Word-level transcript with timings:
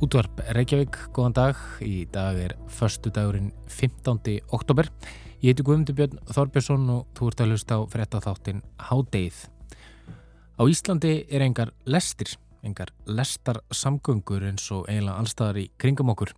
Útvarp 0.00 0.38
Reykjavík, 0.56 0.96
góðan 1.12 1.34
dag. 1.36 1.58
Í 1.84 2.06
dag 2.08 2.38
er 2.40 2.54
förstu 2.72 3.10
dagurinn 3.12 3.50
15. 3.68 4.38
oktober. 4.48 4.88
Ég 5.42 5.52
heiti 5.52 5.64
Guðmundur 5.66 5.98
Björn 5.98 6.22
Þorbjörnsson 6.24 6.86
og 6.94 7.10
þú 7.18 7.28
ert 7.28 7.42
að 7.44 7.52
hlusta 7.52 7.76
á 7.76 7.80
frettatháttin 7.92 8.62
Hádeið. 8.80 9.42
Á 10.56 10.62
Íslandi 10.64 11.12
er 11.28 11.44
engar 11.44 11.74
lestir, 11.84 12.32
engar 12.64 12.94
lestar 13.04 13.60
samgöngur 13.68 14.48
eins 14.48 14.70
og 14.72 14.88
eiginlega 14.88 15.20
allstaðar 15.20 15.60
í 15.60 15.68
kringum 15.76 16.14
okkur. 16.14 16.32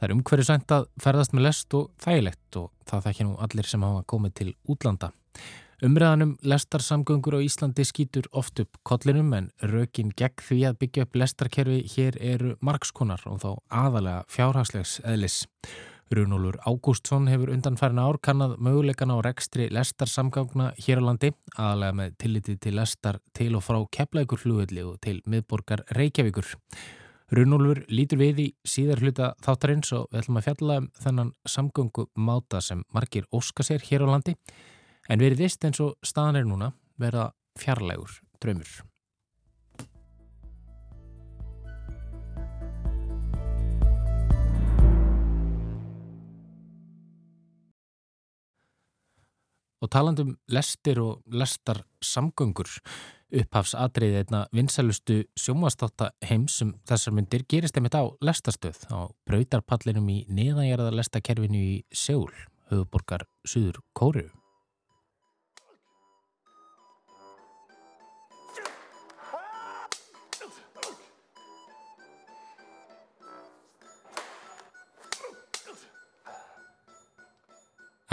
Það 0.00 0.08
er 0.08 0.16
umhverju 0.16 0.48
sænt 0.48 0.76
að 0.78 0.88
ferðast 0.96 1.36
með 1.36 1.48
lest 1.50 1.76
og 1.76 1.92
þægilegt 2.00 2.60
og 2.62 2.72
það 2.88 3.10
þekki 3.10 3.28
nú 3.28 3.36
allir 3.44 3.72
sem 3.74 3.84
hafa 3.84 4.08
komið 4.08 4.38
til 4.40 4.50
útlanda. 4.72 5.12
Umræðanum 5.84 6.38
lestarsamgöngur 6.40 7.34
á 7.36 7.44
Íslandi 7.44 7.84
skýtur 7.84 8.24
oft 8.32 8.62
upp 8.62 8.78
kollinum 8.80 9.34
en 9.36 9.50
rökin 9.60 10.08
gegn 10.16 10.40
því 10.40 10.56
að 10.64 10.76
byggja 10.80 11.04
upp 11.04 11.16
lestarkerfi 11.20 11.80
hér 11.92 12.14
eru 12.16 12.54
margskonar 12.64 13.20
og 13.28 13.42
þá 13.42 13.50
aðalega 13.68 14.22
fjárhagslegs 14.32 14.94
eðlis. 15.04 15.42
Runólur 16.08 16.56
Ágústsson 16.64 17.28
hefur 17.28 17.52
undanfærin 17.52 18.00
ár 18.00 18.16
kannad 18.24 18.54
möguleikana 18.56 19.18
á 19.20 19.26
rekstri 19.26 19.66
lestarsamgangna 19.68 20.70
hér 20.80 21.02
á 21.04 21.12
landi, 21.12 21.34
aðalega 21.60 21.96
með 21.98 22.14
tilliti 22.24 22.54
til 22.56 22.72
lestar 22.78 23.18
til 23.36 23.50
og 23.58 23.64
frá 23.66 23.76
keplækur 23.92 24.40
flugvelli 24.40 24.80
og 24.86 24.96
til 25.04 25.18
miðborgar 25.28 25.82
Reykjavíkur. 25.98 26.54
Runólfur 27.36 27.82
lítur 27.92 28.22
við 28.22 28.40
í 28.40 28.48
síðar 28.64 29.04
hluta 29.04 29.28
þáttarins 29.44 29.92
og 29.92 30.08
við 30.08 30.22
ætlum 30.22 30.40
að 30.40 30.48
fjalla 30.48 30.80
um 30.80 30.88
þennan 31.04 31.34
samgöngu 31.44 32.06
máta 32.16 32.62
sem 32.64 32.80
margir 32.96 33.28
óska 33.28 33.66
sér 33.66 33.84
hér 33.84 34.06
á 34.08 34.14
landi 34.14 34.38
en 35.08 35.22
verið 35.22 35.46
vist 35.46 35.64
eins 35.64 35.80
og 35.82 35.96
staðan 36.04 36.42
er 36.42 36.48
núna 36.48 36.72
verða 37.00 37.30
fjarlægur 37.60 38.20
draumur. 38.42 38.70
Og 49.84 49.90
talandum 49.92 50.32
lestir 50.50 50.98
og 50.98 51.20
lestar 51.30 51.84
samgöngur 52.02 52.70
upphafs 53.36 53.74
atriðið 53.78 54.22
einna 54.22 54.40
vinsælustu 54.54 55.18
sjómastáta 55.38 56.10
heims 56.26 56.56
sem 56.60 56.72
þessar 56.88 57.14
myndir 57.16 57.44
gerist 57.50 57.76
einmitt 57.78 57.98
á 57.98 58.06
lestastöð 58.24 58.86
á 58.90 59.10
brautarpallinum 59.28 60.08
í 60.10 60.18
neðanjaraða 60.30 60.96
lestakerfinu 60.96 61.60
í 61.60 61.76
Seúl, 61.92 62.32
höfuborgar 62.70 63.26
Suður 63.46 63.82
Kóriðu. 63.98 64.45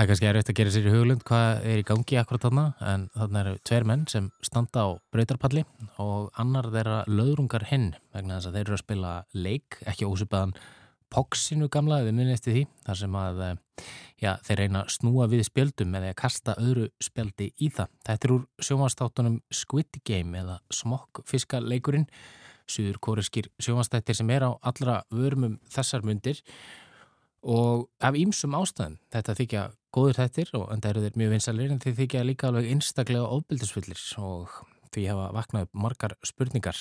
Það 0.03 0.09
er 0.09 0.17
kannski 0.17 0.27
erfitt 0.27 0.49
að 0.51 0.55
gera 0.57 0.71
sér 0.73 0.87
í 0.89 0.91
huglund 0.91 1.21
hvað 1.23 1.65
er 1.71 1.79
í 1.79 1.83
gangi 1.87 2.17
akkurat 2.19 2.43
þarna 2.43 2.63
en 2.91 3.03
þarna 3.13 3.39
eru 3.39 3.51
tveir 3.63 3.85
menn 3.87 4.01
sem 4.11 4.25
standa 4.43 4.81
á 4.83 4.87
breytarpalli 5.15 5.61
og 6.03 6.25
annar 6.43 6.65
þeirra 6.73 6.95
löðrungar 7.07 7.63
hinn 7.69 7.85
vegna 8.11 8.35
þess 8.35 8.49
að 8.49 8.57
þeir 8.57 8.65
eru 8.65 8.75
að 8.75 8.81
spila 8.81 9.11
leik, 9.31 9.77
ekki 9.87 10.09
ósupaðan 10.09 10.51
poksinu 11.07 11.69
gamla 11.71 12.01
eða 12.03 12.15
munniðstu 12.17 12.51
því 12.51 12.63
þar 12.83 12.99
sem 12.99 13.15
að 13.15 13.39
já, 14.19 14.33
þeir 14.43 14.59
reyna 14.59 14.81
að 14.81 14.91
snúa 14.97 15.27
við 15.31 15.43
spjöldum 15.47 15.95
eða 15.95 16.09
að 16.11 16.19
kasta 16.19 16.55
öðru 16.59 16.87
spjöldi 17.07 17.47
í 17.63 17.69
það. 17.71 17.93
Þetta 18.09 18.27
er 18.27 18.33
úr 18.35 18.43
sjómanstáttunum 18.67 19.37
Squid 19.55 20.01
Game 20.03 20.41
eða 20.41 20.57
smokkfiskaleikurinn, 20.81 22.09
suður 22.67 22.99
kóriskir 23.07 23.47
sjómanstættir 23.55 24.19
sem 24.19 24.35
er 24.35 24.43
á 24.43 24.51
allra 24.51 24.97
vörmum 25.15 25.61
þessar 25.71 26.03
myndir 26.03 26.43
og 27.39 27.87
af 28.03 28.19
ýmsum 28.19 28.59
ástæðum 28.59 28.99
þetta 29.15 29.37
þykja 29.39 29.63
góður 29.93 30.19
þettir 30.23 30.51
og 30.57 30.69
enda 30.73 30.89
eru 30.89 31.03
þeir 31.03 31.17
mjög 31.21 31.33
vinsalir 31.35 31.73
en 31.73 31.81
þeir 31.83 31.97
þykja 32.01 32.23
líka 32.25 32.49
alveg 32.49 32.69
einstaklega 32.73 33.29
ofbildisfullir 33.35 34.01
og 34.21 34.55
því 34.93 35.07
hafa 35.11 35.27
vaknað 35.37 35.67
upp 35.67 35.83
margar 35.85 36.15
spurningar. 36.25 36.79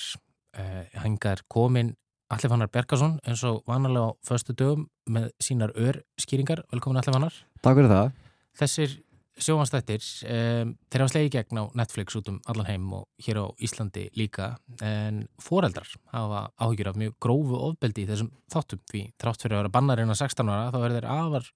Eh, 0.53 0.83
hengar 1.01 1.41
komin 1.49 1.95
Allir 2.33 2.49
Fannar 2.49 2.69
Bergarsson 2.73 3.17
eins 3.27 3.43
og 3.45 3.63
vanalega 3.69 4.09
á 4.09 4.17
förstu 4.25 4.53
dögum 4.57 4.87
með 5.09 5.31
sínar 5.41 5.73
örskýringar. 5.77 6.63
Velkomin 6.71 7.01
Allir 7.01 7.13
Fannar. 7.13 7.39
Takk 7.61 7.79
fyrir 7.79 7.91
það. 7.91 8.13
Þessir 8.57 8.95
sjómanstættir 9.41 10.03
um, 10.29 10.73
þeir 10.93 11.01
hafa 11.03 11.11
slegið 11.13 11.31
gegn 11.33 11.61
á 11.61 11.63
Netflix 11.77 12.17
út 12.19 12.29
um 12.29 12.39
allan 12.49 12.69
heim 12.69 12.85
og 12.93 13.07
hér 13.25 13.41
á 13.41 13.45
Íslandi 13.65 14.07
líka 14.17 14.51
en 14.81 15.23
foreldrar 15.41 15.89
hafa 16.13 16.45
áhyggjur 16.61 16.91
af 16.91 16.99
mjög 17.01 17.15
grófu 17.25 17.61
ofbeldi 17.69 18.05
í 18.05 18.09
þessum 18.09 18.29
þáttum. 18.53 18.83
Því 18.89 19.03
þrátt 19.21 19.45
fyrir 19.45 19.57
að 19.57 19.63
vera 19.63 19.73
bannarinn 19.73 20.13
á 20.13 20.17
16 20.17 20.53
ára 20.53 20.73
þá 20.73 20.79
er 20.83 20.97
þeir 20.97 21.09
afar 21.15 21.49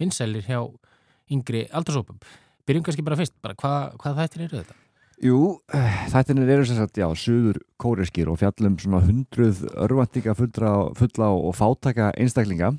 vinsælir 0.00 0.46
hjá 0.46 0.60
yngri 1.32 1.66
aldursópum. 1.74 2.18
Byrjum 2.66 2.86
kannski 2.86 3.04
bara 3.06 3.18
fyrst, 3.18 3.36
bara 3.44 3.56
hvað, 3.58 3.96
hvað 4.02 4.20
þættir 4.20 4.44
eru 4.46 4.60
þetta? 4.62 4.80
Jú, 5.24 5.36
þættirnir 6.12 6.50
eru 6.52 6.64
sem 6.68 6.76
sagt, 6.76 6.98
já, 7.00 7.06
söður 7.16 7.62
kóriskir 7.80 8.28
og 8.28 8.36
fjallum 8.42 8.74
svona 8.82 9.00
hundruð 9.00 9.62
örvandika 9.72 10.34
fulla 10.36 11.30
og 11.32 11.54
fátaka 11.56 12.10
einstaklinga 12.20 12.74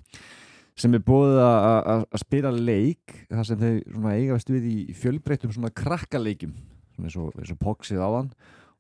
sem 0.77 0.93
er 0.93 1.01
búið 1.01 1.39
að 1.41 2.03
spila 2.21 2.51
leik 2.53 3.15
þar 3.31 3.47
sem 3.49 3.63
þau 3.63 4.11
eiga 4.11 4.37
stuð 4.43 4.67
í 4.69 4.77
fjölbreytum 4.93 5.55
svona 5.55 5.73
krakkaleikjum 5.73 6.53
eins 7.01 7.17
og, 7.17 7.33
og 7.33 7.59
poksið 7.61 8.05
á 8.05 8.09
hann 8.19 8.29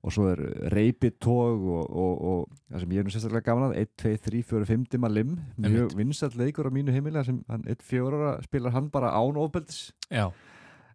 og 0.05 0.13
svo 0.13 0.27
er 0.31 0.41
reypitóg 0.71 1.63
og, 1.67 1.87
og, 1.89 2.19
og 2.29 2.59
það 2.69 2.83
sem 2.83 2.93
ég 2.93 3.01
er 3.01 3.07
nú 3.07 3.13
sérstaklega 3.13 3.47
gaman 3.49 3.71
að 3.71 3.79
1, 3.81 3.89
2, 4.03 4.11
3, 4.27 4.43
4, 4.51 4.67
5 4.69 4.85
dimma 4.93 5.09
lim. 5.11 5.33
Mjög 5.57 5.95
vinsall 5.97 6.37
leikur 6.37 6.69
á 6.69 6.71
mínu 6.73 6.93
heimilega 6.95 7.25
sem 7.27 7.41
1, 7.49 7.81
4 7.89 8.19
ára 8.19 8.35
spilar 8.45 8.75
hann 8.75 8.91
bara 8.93 9.11
án 9.17 9.39
ofbeldis. 9.41 9.89
Já. 10.13 10.29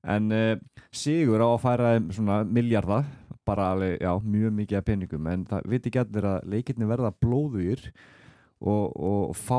en 0.03 0.33
uh, 0.35 0.57
Sigur 0.91 1.43
á 1.43 1.49
að 1.51 1.61
færa 1.63 1.91
svona 2.11 2.43
miljardar 2.45 3.05
bara 3.47 3.73
alveg, 3.73 3.99
já, 4.01 4.13
mjög 4.23 4.53
mikið 4.55 4.79
af 4.79 4.87
peningum. 4.87 5.27
En 5.27 5.45
það 5.51 5.69
viti 5.71 5.91
ekki 5.91 6.03
allir 6.05 6.29
að 6.31 6.51
leikirni 6.55 6.89
verða 6.91 7.13
blóðugir 7.23 7.89
og, 8.63 8.95
og 8.95 9.35
fá, 9.35 9.59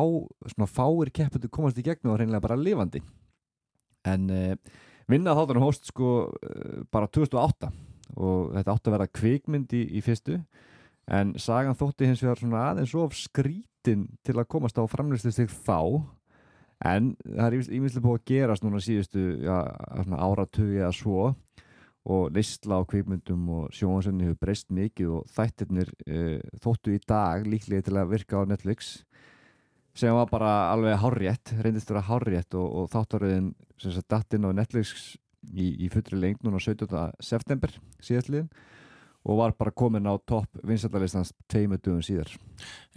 svona 0.54 0.70
fáir 0.72 1.12
keppundu 1.12 1.52
komast 1.52 1.80
í 1.80 1.84
gegn 1.84 2.08
og 2.08 2.20
reynilega 2.20 2.48
bara 2.48 2.60
lifandi. 2.60 3.04
En 4.08 4.30
uh, 4.32 4.54
vinna 5.12 5.36
þáttunum 5.36 5.68
hóst 5.68 5.92
sko 5.92 6.14
uh, 6.32 6.86
bara 6.92 7.12
2008 7.12 7.72
og 8.16 8.54
þetta 8.56 8.76
átti 8.76 8.90
að 8.90 8.96
vera 8.98 9.12
kvikmynd 9.20 9.76
í, 9.78 9.84
í 9.98 10.02
fyrstu. 10.06 10.40
En 11.12 11.34
sagan 11.42 11.78
þótti 11.78 12.08
hins 12.08 12.24
vegar 12.24 12.40
svona 12.40 12.66
aðeins 12.70 12.96
of 12.96 13.16
skrítin 13.18 14.08
til 14.24 14.38
að 14.38 14.50
komast 14.54 14.80
á 14.80 14.84
framlýslu 14.88 15.34
stig 15.34 15.52
þá. 15.52 16.04
En 16.84 17.14
það 17.24 17.46
er 17.48 17.58
ímyndslega 17.78 18.04
búið 18.04 18.20
að 18.20 18.30
gerast 18.32 18.66
núna 18.66 18.82
síðustu 18.84 19.24
já, 19.44 19.58
áratögi 20.16 20.82
eða 20.82 20.94
svo. 20.96 21.34
Og 22.04 22.34
neysla 22.36 22.82
á 22.84 22.88
kvikmyndum 22.88 23.44
og 23.56 23.76
sjónasönni 23.76 24.28
hefur 24.28 24.42
breyst 24.44 24.72
mikið 24.76 25.12
og 25.20 25.30
þættirnir 25.32 25.92
e, 26.04 26.42
þóttu 26.60 26.98
í 26.98 27.00
dag 27.08 27.48
líklega 27.48 27.88
til 27.88 27.96
að 27.96 28.12
virka 28.12 28.44
á 28.44 28.48
Netflix 28.48 28.98
sem 29.96 30.14
var 30.14 30.30
bara 30.30 30.52
alveg 30.74 30.98
hárjætt, 31.00 31.54
reyndist 31.62 31.92
að 31.92 32.00
vera 32.00 32.08
hárjætt 32.08 32.56
og, 32.58 32.66
og 32.82 32.88
þáttaröðin 32.94 33.52
sem 33.82 33.94
sagt 33.94 34.10
datt 34.10 34.36
inn 34.36 34.48
á 34.50 34.52
Netflix 34.58 35.14
í, 35.52 35.74
í 35.86 35.90
fullri 35.94 36.20
lengt 36.20 36.46
núna 36.46 36.62
17. 36.64 36.88
september 37.24 37.76
síðastliðin 38.04 38.50
og 39.24 39.40
var 39.40 39.54
bara 39.56 39.72
komin 39.72 40.08
á 40.08 40.14
topp 40.28 40.60
vinsættarlistans 40.68 41.32
teimu 41.48 41.78
dögum 41.80 42.04
síðar. 42.04 42.32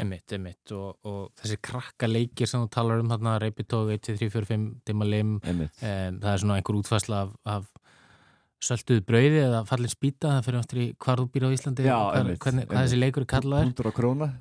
Emmitt, 0.02 0.32
emmitt 0.34 0.72
og, 0.75 0.96
og 1.06 1.28
þessi 1.38 1.58
krakka 1.62 2.08
leikir 2.10 2.50
sem 2.50 2.64
þú 2.64 2.70
talar 2.75 3.02
um 3.02 3.12
þarna, 3.12 3.37
Reykjavík 3.44 3.69
1, 3.69 4.00
2, 4.02 4.16
3, 4.19 4.31
4, 4.34 4.48
5, 4.50 4.64
Dimma 4.90 5.06
Lim 5.06 5.37
um, 5.38 5.66
það 5.78 6.31
er 6.32 6.43
svona 6.43 6.58
einhver 6.58 6.81
útfæsla 6.81 7.20
af, 7.28 7.37
af 7.46 7.69
sölduð 8.66 9.02
brauði 9.06 9.42
eða 9.44 9.60
fallin 9.69 9.92
spýta 9.92 10.31
það 10.32 10.46
fyrir 10.46 10.62
áttur 10.62 10.81
í 10.81 10.87
hvar 11.04 11.20
þú 11.20 11.26
býr 11.34 11.46
á 11.46 11.50
Íslandi 11.54 11.84
já, 11.84 11.94
hvað, 11.94 12.16
einmitt, 12.19 12.40
hvernig, 12.42 12.66
hvað 12.70 12.87
þessi 12.87 13.00
leikur 13.02 13.22
er 13.22 13.28
kallaður. 13.31 13.66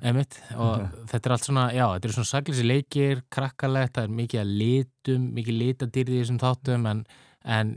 Einmitt, 0.00 0.38
og 0.56 0.86
þetta 1.12 1.28
er 1.28 1.34
allt 1.36 1.46
svona, 1.46 1.66
já, 1.76 1.84
þetta 1.92 2.08
er 2.08 2.16
svona 2.16 2.30
saglisi 2.32 2.66
leikir, 2.66 3.22
krakkalegt, 3.36 3.94
það 3.98 4.08
er 4.08 4.16
mikið 4.22 4.42
að 4.42 4.54
litum 4.62 5.30
mikið 5.36 5.60
litadýrði 5.60 6.16
í 6.16 6.22
þessum 6.24 6.40
þáttum 6.42 6.88
en, 6.90 7.04
en 7.46 7.76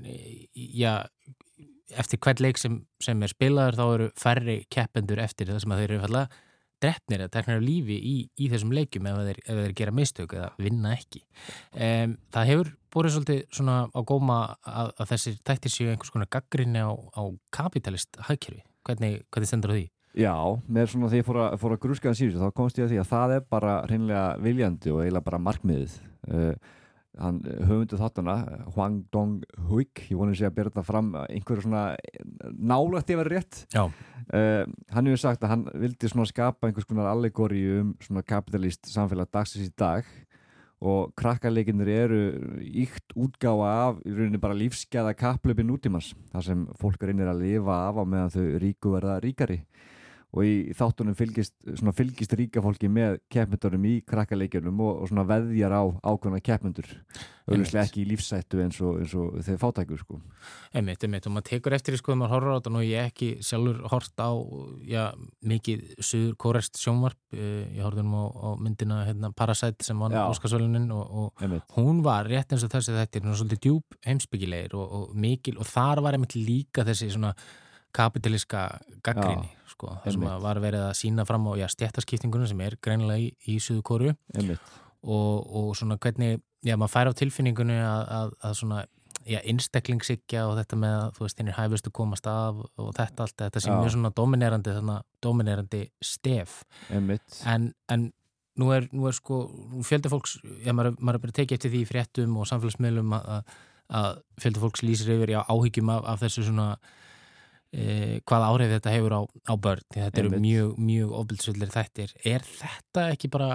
já 0.54 0.94
eftir 1.98 2.19
hvern 2.21 2.44
leik 2.44 2.60
sem, 2.62 2.77
sem 3.01 3.24
er 3.25 3.31
spilaður 3.31 3.80
þá 3.80 3.86
eru 3.88 4.12
færri 4.19 4.60
keppendur 4.71 5.21
eftir 5.24 5.50
það 5.50 5.63
sem 5.63 5.74
að 5.74 5.83
þeir 5.83 5.94
eru 5.95 6.06
falla 6.06 6.24
drefnir 6.80 7.24
eða 7.24 7.33
teknar 7.33 7.60
af 7.60 7.66
lífi 7.66 7.98
í, 7.98 8.16
í 8.39 8.48
þessum 8.51 8.74
leikum 8.75 9.07
ef 9.10 9.19
þeir, 9.27 9.39
ef 9.44 9.62
þeir 9.62 9.75
gera 9.81 9.95
mistök 9.95 10.36
eða 10.38 10.50
vinna 10.62 10.94
ekki. 10.95 11.21
Um, 11.75 12.16
það 12.33 12.51
hefur 12.54 12.71
búið 12.94 13.13
svolítið 13.16 13.42
svona 13.57 13.77
á 13.92 14.00
góma 14.07 14.39
að, 14.63 14.92
að 14.95 15.12
þessir 15.13 15.39
tættir 15.45 15.74
séu 15.74 15.92
einhvers 15.92 16.13
konar 16.13 16.31
gaggrinni 16.31 16.83
á, 16.83 16.92
á 16.95 17.24
kapitalist 17.56 18.19
hagkerfi. 18.30 18.63
Hvernig, 18.88 19.24
hvernig 19.27 19.51
stendur 19.51 19.74
það 19.74 19.81
því? 19.81 19.88
Já, 20.19 20.33
með 20.65 20.92
svona 20.94 21.12
því 21.12 21.19
ég 21.19 21.27
fór 21.27 21.42
að, 21.44 21.57
fór 21.62 21.75
að 21.75 21.81
grúskaða 21.83 22.18
síðan 22.18 22.48
þá 22.48 22.56
komst 22.57 22.80
ég 22.80 22.88
að 22.88 22.94
því 22.94 23.01
að 23.04 23.12
það 23.12 23.36
er 23.36 23.44
bara 23.54 23.75
hreinlega 23.86 24.24
viljandi 24.42 24.94
og 24.94 25.04
eiginlega 25.04 25.27
bara 25.27 25.44
markmiðið. 25.50 25.98
Uh, 26.30 26.77
hann 27.18 27.40
höfundu 27.44 27.98
þáttuna 27.98 28.36
Hwang 28.76 29.02
Dong-huik 29.14 30.06
ég 30.12 30.20
vonið 30.20 30.40
sé 30.40 30.48
að 30.48 30.56
byrja 30.60 30.72
þetta 30.74 30.86
fram 30.86 31.12
einhverju 31.24 31.66
svona 31.66 31.84
nálagt 32.54 33.10
yfir 33.10 33.32
rétt. 33.34 33.64
Uh, 33.74 34.66
hann 34.94 35.10
hefur 35.10 35.24
sagt 35.24 35.44
að 35.44 35.54
hann 35.56 35.68
vildi 35.74 36.12
svona 36.12 36.30
skapa 36.30 36.70
einhvers 36.70 36.88
konar 36.90 37.10
allegóri 37.10 37.64
um 37.80 37.96
svona 38.04 38.22
kapitalist 38.22 38.92
samfélag 38.92 39.32
dagsins 39.34 39.72
í 39.72 39.74
dag 39.74 40.06
og 40.80 41.12
krakkarleikinir 41.20 41.90
eru 41.92 42.20
íkt 42.64 43.12
útgáfa 43.18 43.72
af 43.90 43.98
í 44.08 44.14
rauninni 44.14 44.40
bara 44.40 44.56
lífsgæða 44.56 45.16
kapplöpi 45.20 45.66
nútímans 45.68 46.14
þar 46.32 46.46
sem 46.46 46.62
fólk 46.80 47.04
reynir 47.04 47.28
að 47.28 47.42
lifa 47.44 47.82
af 47.90 48.00
á 48.00 48.04
meðan 48.08 48.36
þau 48.38 48.46
ríku 48.64 48.94
verða 48.94 49.18
ríkari 49.26 49.60
og 50.30 50.46
í 50.46 50.74
þáttunum 50.78 51.16
fylgist, 51.18 51.56
fylgist 51.98 52.34
ríka 52.38 52.62
fólki 52.62 52.90
með 52.92 53.18
keppmyndurum 53.34 53.86
í 53.90 53.96
krakkarleikjunum 54.06 54.81
og, 54.86 55.00
og 55.08 55.30
veðjar 55.31 55.74
á 55.74 55.84
ákveðna 56.06 56.42
keppmyndur 56.46 56.90
auðvitslega 57.50 57.88
ekki 57.88 58.04
í 58.04 58.08
lífsættu 58.12 58.62
eins 58.62 58.78
og, 58.86 59.00
eins 59.02 59.16
og 59.18 59.40
þeir 59.48 59.58
fátækur 59.58 60.04
sko. 60.04 60.20
Einmitt, 60.78 61.02
einmitt. 61.02 61.26
Og 61.26 61.34
maður 61.34 61.48
tekur 61.50 61.74
eftir 61.74 61.98
í 61.98 62.02
sko 62.02 62.14
þegar 62.14 62.22
maður 62.22 62.36
horfður 62.36 62.54
á 62.54 62.58
þetta 62.60 62.74
og 62.78 62.86
ég 62.86 63.10
ekki 63.10 63.30
sjálfur 63.50 63.81
hort 63.90 64.22
á 64.22 64.31
já, 64.86 65.04
mikið 65.50 65.86
suður 65.98 66.36
kórest 66.46 66.78
sjónvarp. 66.78 67.22
Eh, 67.34 67.66
ég 67.80 67.86
horfði 67.88 68.06
nú 68.06 68.22
á, 68.22 68.25
á 68.30 68.50
myndina 68.62 69.02
hérna, 69.10 69.34
Parasite 69.34 69.88
sem 69.88 69.98
var 69.98 70.14
Óskarsvölunin 70.28 70.92
og, 70.94 71.34
og 71.42 71.78
hún 71.80 72.04
var 72.06 72.30
rétt 72.30 72.54
eins 72.54 72.68
og 72.68 72.74
þessi 72.75 72.94
þetta 72.94 73.24
er 73.24 73.32
svolítið 73.34 73.66
djúb 73.66 73.98
heimsbyggilegir 74.06 74.78
og 74.78 75.16
mikil 75.18 75.58
og 75.58 75.66
þar 75.70 76.06
var 76.06 76.18
einmitt 76.18 76.38
líka 76.38 76.86
þessi 76.86 77.10
svona 77.16 77.34
kapitalíska 77.98 78.68
gaggrinni 79.02 79.56
sko, 79.80 79.96
það 80.04 80.18
sem 80.18 80.28
var 80.44 80.60
verið 80.60 80.86
að 80.90 80.94
sína 81.00 81.26
fram 81.30 81.48
á 81.48 81.54
stjættaskiptingunum 81.72 82.52
sem 82.52 82.62
er 82.68 82.78
greinilega 82.84 83.24
í, 83.24 83.31
í 83.48 83.58
Suðu 83.64 83.84
kóru 83.88 84.14
og, 84.36 85.34
og 85.56 85.74
svona 85.80 85.96
hvernig, 86.04 86.42
já 86.68 86.76
maður 86.76 86.96
fær 86.98 87.12
á 87.16 87.20
tilfinningunni 87.24 87.80
að, 87.80 88.02
að, 88.20 88.34
að 88.50 88.58
svona 88.60 88.81
já, 89.30 89.40
innsteklingsíkja 89.48 90.46
og 90.50 90.58
þetta 90.60 90.80
með 90.80 90.96
að 90.98 91.16
þú 91.16 91.26
veist, 91.26 91.40
hinn 91.40 91.52
er 91.52 91.58
hæfustu 91.58 91.94
komast 91.96 92.30
af 92.30 92.62
og 92.66 92.92
þetta 92.98 93.26
allt, 93.26 93.38
þetta 93.46 93.64
sem 93.64 93.76
er 93.80 93.94
svona 93.96 94.14
dominerandi 94.16 94.76
þannig, 94.76 95.08
dominerandi 95.24 95.82
stef. 96.04 96.60
En, 97.48 97.72
en 97.94 98.10
nú 98.60 98.72
er, 98.75 98.90
nú 98.92 99.08
er 99.10 99.18
sko, 99.18 99.42
fjöldi 99.88 100.12
fólks 100.12 100.38
já, 100.66 100.74
maður, 100.75 100.98
maður 101.00 101.20
er 101.22 101.25
bara 101.28 101.38
tekið 101.40 101.60
eftir 101.60 101.75
því 101.75 101.84
fréttum 101.90 102.40
og 102.40 102.50
samfélagsmiðlum 102.52 103.16
að, 103.20 103.54
að 104.02 104.24
fjöldi 104.44 104.64
fólks 104.66 104.86
lýsir 104.86 105.14
yfir 105.16 105.38
á 105.40 105.48
áhyggjum 105.48 105.94
af, 105.96 106.10
af 106.14 106.25
þessu 106.25 106.48
svona 106.50 106.72
e, 107.74 108.19
hvað 108.27 108.45
áhrif 108.48 108.71
þetta 108.75 108.94
hefur 108.94 109.16
á, 109.16 109.21
á 109.25 109.54
börn 109.62 109.86
þetta 109.94 110.21
eru 110.21 110.39
mjög, 110.42 110.71
mjög 110.81 111.12
ofbildsvöldir 111.19 111.74
þættir 111.74 112.13
er 112.31 112.45
þetta 112.48 113.06
ekki 113.13 113.31
bara 113.33 113.50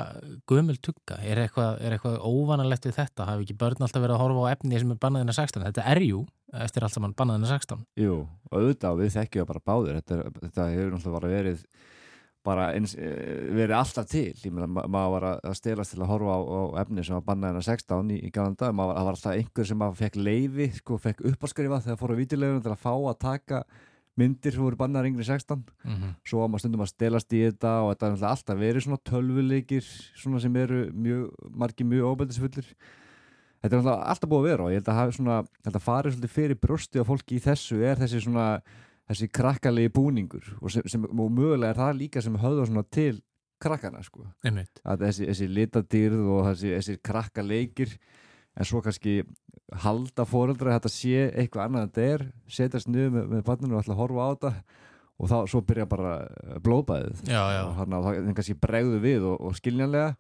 gömul 0.51 0.77
tugga? 0.79 1.19
Er 1.23 1.43
eitthvað, 1.45 1.81
er 1.83 1.97
eitthvað 1.97 2.21
óvanalegt 2.23 2.87
við 2.89 2.99
þetta? 3.01 3.29
Hafi 3.31 3.47
ekki 3.47 3.59
börn 3.65 3.87
alltaf 3.87 4.05
verið 4.05 4.17
að 4.19 4.23
horfa 4.25 4.47
á 4.47 4.53
efni 4.55 4.83
sem 4.83 4.95
er 4.95 5.01
bannaðina 5.03 5.37
16? 5.37 5.67
Þetta 5.71 5.89
er 5.95 6.05
jú, 6.07 6.21
eftir 6.67 6.87
allt 6.87 6.99
saman 6.99 7.17
bannaðina 7.19 7.51
16 7.51 7.83
Jú, 8.05 8.21
og 8.51 8.55
auðvitað 8.61 9.03
við 9.03 9.19
þekkjum 9.19 9.51
bara 9.51 9.67
báður 9.73 10.01
þetta, 10.01 10.23
þetta 10.45 10.71
hefur 10.75 10.95
náttúrulega 10.95 11.35
verið 11.35 11.67
bara 12.45 12.67
eins, 12.77 12.93
e, 13.01 13.09
verið 13.57 13.79
alltaf 13.79 14.09
til 14.11 14.35
ég 14.37 14.53
meina, 14.53 14.69
ma 14.69 14.85
maður 14.85 15.15
var 15.15 15.27
að 15.33 15.55
stelast 15.57 15.95
til 15.95 16.03
að 16.03 16.11
horfa 16.11 16.37
á, 16.37 16.41
á 16.45 16.63
efni 16.83 17.05
sem 17.07 17.17
var 17.17 17.25
bannaðina 17.31 17.63
16 17.65 18.13
í, 18.13 18.19
í 18.29 18.33
galanda, 18.35 18.69
maður 18.77 18.99
var 18.99 19.17
alltaf 19.17 19.33
einhver 19.33 19.69
sem 19.71 19.85
fekk 20.01 20.19
leiði, 20.21 20.69
sko, 20.77 20.99
fekk 21.01 21.25
uppáskrifa 21.33 21.81
þegar 21.87 22.01
fóru 22.03 22.19
vítilegunum 22.21 22.61
til 22.67 22.75
að 22.75 22.83
fá 22.85 22.93
að 22.93 23.17
taka 23.25 23.63
myndir 24.21 24.55
sem 24.55 24.63
voru 24.63 24.79
bannar 24.79 25.07
yngri 25.09 25.25
16 25.27 25.57
mm 25.59 25.95
-hmm. 25.95 26.15
svo 26.25 26.41
var 26.41 26.49
maður 26.49 26.65
stundum 26.65 26.85
að 26.85 26.93
stelast 26.93 27.33
í 27.33 27.41
þetta 27.45 27.73
og 27.83 27.89
þetta 27.93 28.07
er 28.07 28.29
alltaf 28.31 28.59
verið 28.59 28.85
svona 28.85 29.05
tölvuleikir 29.11 29.85
svona 30.15 30.41
sem 30.41 30.57
eru 30.57 30.91
mjög 30.93 31.31
margi 31.51 31.85
mjög 31.85 32.05
óbældisfullir 32.13 32.69
þetta 33.63 33.77
er 33.77 33.89
alltaf, 33.89 34.29
búið 34.29 34.41
að 34.41 34.49
vera 34.51 34.65
og 34.65 34.71
ég 34.71 34.81
held 34.81 34.89
að, 34.89 35.13
svona, 35.17 35.37
held 35.65 35.77
að 35.77 35.87
farið 35.89 36.13
svolítið 36.13 36.31
fyrir 36.31 36.57
brösti 36.61 37.01
á 37.01 37.05
fólki 37.05 37.37
í 37.37 37.45
þessu 37.45 37.83
er 37.83 37.97
þessi 37.97 38.21
svona 38.21 38.63
þessi 39.09 39.29
krakkalegi 39.29 39.93
búningur 39.93 40.45
og, 40.61 40.71
sem, 40.73 40.85
sem, 40.89 41.05
og 41.05 41.31
mögulega 41.33 41.73
er 41.73 41.81
það 41.81 41.97
líka 42.01 42.23
sem 42.25 42.37
höfður 42.41 42.71
svona 42.71 42.85
til 42.91 43.23
krakkana 43.65 44.03
sko. 44.05 44.27
Þessi, 44.45 45.29
þessi 45.31 45.49
litadýrð 45.49 46.29
og 46.35 46.47
þessi, 46.51 46.73
þessi 46.79 46.97
krakkaleikir 47.05 47.97
en 48.55 48.69
svo 48.69 48.83
kannski 48.85 49.23
halda 49.85 50.27
fóröldra 50.29 50.73
að 50.73 50.79
þetta 50.79 50.93
sé 50.93 51.29
eitthvað 51.33 51.65
annað 51.65 51.85
en 51.85 51.91
þetta 51.91 52.09
er 52.15 52.25
setjast 52.57 52.91
niður 52.91 53.15
með, 53.17 53.29
með 53.33 53.45
barninu 53.49 53.75
og 53.77 53.83
ætla 53.83 53.95
að 53.97 54.03
horfa 54.03 54.27
á 54.27 54.29
þetta 54.35 54.53
og 55.15 55.31
þá 55.31 55.37
svo 55.51 55.63
byrja 55.67 55.87
bara 55.89 56.15
eh, 56.27 56.55
blóðbæðið. 56.65 57.25
Og 57.69 57.75
þannig 57.79 57.99
að 57.99 58.07
það 58.09 58.31
kannski 58.39 58.57
bregðu 58.63 59.01
við 59.03 59.27
og, 59.31 59.37
og 59.41 59.59
skiljanlega. 59.59 60.15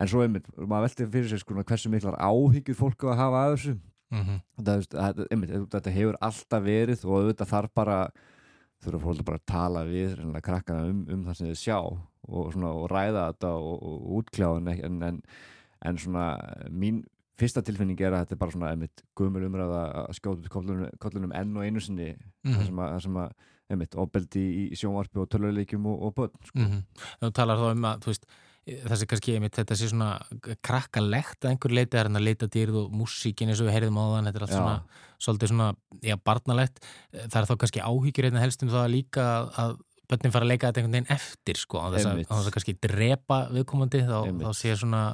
En 0.00 0.10
svo 0.10 0.24
einmitt, 0.24 0.46
maður 0.56 0.86
veldi 0.86 1.06
fyrir 1.12 1.30
sig 1.32 1.42
sko 1.42 1.56
hversu 1.60 1.90
miklar 1.92 2.16
áhyggjur 2.16 2.78
fólk 2.78 3.08
að 3.10 3.18
hafa 3.20 3.44
að 3.44 3.54
þessu. 3.56 3.76
Mm 4.10 4.22
-hmm. 4.26 4.38
það, 4.66 5.24
einmitt, 5.30 5.50
þetta 5.70 5.90
hefur 5.94 6.16
alltaf 6.20 6.62
verið 6.64 7.04
og 7.06 7.16
auðvitað 7.18 7.50
þarf 7.52 7.74
bara 7.74 7.98
þurfa 8.82 9.00
fólk 9.04 9.24
bara 9.24 9.38
að 9.38 9.46
tala 9.46 9.84
við 9.86 10.16
krakkana 10.42 10.88
um, 10.88 11.04
um 11.06 11.24
það 11.28 11.36
sem 11.36 11.50
þið 11.50 11.60
sjá 11.60 11.78
og, 11.78 12.52
svona, 12.52 12.72
og 12.72 12.88
ræða 12.90 13.26
þetta 13.28 13.52
og, 13.54 13.82
og 13.82 14.10
útkljá 14.18 14.48
en, 14.56 15.02
en, 15.02 15.22
en 15.84 16.00
svona 16.00 16.26
mín 16.70 17.04
fyrsta 17.40 17.62
tilfinning 17.66 18.00
er 18.00 18.14
að 18.14 18.24
þetta 18.24 18.36
er 18.36 18.42
bara 18.42 18.54
svona 18.56 18.72
einmitt 18.74 19.04
gumul 19.18 19.46
umræða 19.46 19.80
að 20.02 20.12
skjóta 20.18 20.52
kollunum, 20.52 20.92
kollunum 21.02 21.32
enn 21.36 21.56
og 21.56 21.64
einu 21.64 21.82
sinni 21.82 22.12
mm 22.12 22.52
-hmm. 22.52 22.76
það 22.76 23.00
sem 23.06 23.18
að, 23.24 23.32
einmitt, 23.70 23.96
opbeldi 24.02 24.44
í, 24.44 24.62
í 24.74 24.78
sjónvarpi 24.78 25.20
og 25.22 25.28
töluleikjum 25.30 25.86
og, 25.86 26.06
og 26.06 26.14
börn 26.14 26.38
sko. 26.44 26.58
mm 26.58 26.70
-hmm. 26.70 26.82
Þú 27.20 27.32
talar 27.32 27.58
þá 27.58 27.66
um 27.72 27.84
að 27.84 28.06
veist, 28.06 28.26
þessi 28.66 29.06
kannski, 29.08 29.34
einmitt, 29.34 29.56
þetta 29.56 29.76
sé 29.76 29.88
svona 29.88 30.20
krakkalegt 30.62 31.44
að 31.44 31.50
einhver 31.50 31.72
leiti 31.72 31.96
er 31.96 32.10
að 32.10 32.22
leita 32.22 32.46
dýrð 32.46 32.76
og 32.84 32.92
músíkin 32.92 33.48
eins 33.48 33.60
og 33.60 33.66
við 33.68 33.76
heyrðum 33.76 33.98
á 33.98 34.04
þann 34.14 34.26
þetta 34.28 34.38
er 34.38 34.42
allt 34.42 34.52
já. 34.52 34.58
svona, 34.60 34.82
svolítið 35.18 35.48
svona, 35.48 35.68
já, 36.02 36.16
barnalegt 36.24 36.82
það 37.12 37.40
er 37.40 37.48
þá 37.48 37.56
kannski 37.56 37.80
áhyggjur 37.80 38.28
einnig 38.28 38.44
helst 38.44 38.62
um 38.62 38.68
það 38.68 38.92
líka 38.94 39.24
að 39.56 39.78
börnin 40.10 40.34
fara 40.34 40.44
að 40.44 40.52
leika 40.52 40.68
þetta 40.68 40.80
einhvern 40.80 40.96
veginn 40.98 41.14
eftir 41.14 41.60
sko, 41.60 41.80
á 41.80 41.86
þess 41.94 42.10
að, 42.10 42.22
að 42.36 42.50
kannski 42.56 42.76
drepa 42.82 43.38
viðkomandi 43.54 44.02
þá, 44.06 44.18
þá 44.42 44.50
sé 44.58 44.76
svona 44.76 45.04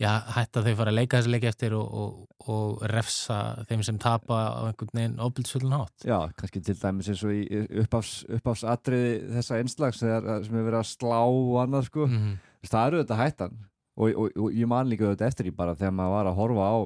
já, 0.00 0.12
hætta 0.36 0.62
þau 0.64 0.76
fara 0.78 0.92
að 0.92 0.98
leika 0.98 1.18
þessi 1.18 1.32
leiki 1.34 1.50
eftir 1.50 1.74
og, 1.78 1.98
og, 2.02 2.46
og 2.52 2.84
refsa 2.92 3.40
þeim 3.68 3.82
sem 3.86 3.98
tapa 4.02 4.38
á 4.52 4.60
einhvern 4.70 4.94
veginn 4.96 5.18
óbildsvöldun 5.22 5.76
hátt. 5.76 6.06
Já, 6.08 6.18
kannski 6.38 6.62
til 6.64 6.78
dæmis 6.78 7.10
eins 7.12 7.24
og 7.26 7.34
í 7.36 7.66
uppáfsatriði 7.84 9.12
þessa 9.36 9.60
einslags 9.60 10.02
sem 10.02 10.10
er 10.10 10.66
verið 10.70 10.80
að 10.80 10.88
slá 10.90 11.20
og 11.20 11.60
annað 11.64 11.90
sko, 11.90 12.08
mm 12.08 12.18
-hmm. 12.18 12.40
það 12.70 12.86
eru 12.86 13.04
þetta 13.04 13.20
hættan 13.20 13.60
og, 13.96 14.32
og 14.36 14.52
ég 14.56 14.68
man 14.68 14.88
líka 14.88 15.12
þetta 15.12 15.28
eftir 15.28 15.50
í 15.50 15.56
bara 15.56 15.76
þegar 15.76 15.96
maður 15.96 16.16
var 16.16 16.30
að 16.30 16.38
horfa 16.40 16.68
á 16.72 16.76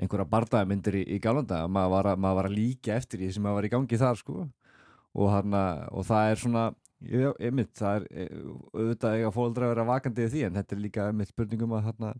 einhverja 0.00 0.30
barndæðmyndir 0.32 1.00
í, 1.02 1.02
í 1.16 1.18
gálanda 1.20 1.66
maður 1.68 1.94
var, 1.94 2.10
að, 2.12 2.22
maður 2.24 2.38
var 2.40 2.48
að 2.48 2.56
líka 2.56 2.96
eftir 2.96 3.20
því 3.20 3.32
sem 3.34 3.44
maður 3.44 3.58
var 3.58 3.68
í 3.68 3.72
gangi 3.74 4.00
þar 4.00 4.20
sko 4.20 4.36
og, 4.40 5.26
hana, 5.28 5.64
og 5.92 6.06
það 6.08 6.30
er 6.30 6.40
svona 6.44 6.64
Já, 7.00 7.30
einmitt, 7.40 7.72
það 7.78 8.00
er 8.00 8.08
e, 8.10 8.26
auðvitað 8.74 9.14
eiga 9.16 9.30
fólkdra 9.34 9.68
að 9.68 9.72
vera 9.74 9.86
vakandi 9.88 10.26
í 10.26 10.32
því 10.34 10.42
en 10.46 10.58
þetta 10.58 10.76
er 10.76 10.82
líka 10.82 11.06
einmitt 11.08 11.32
spurningum 11.32 11.76
að 11.78 11.86
þarna 11.88 12.10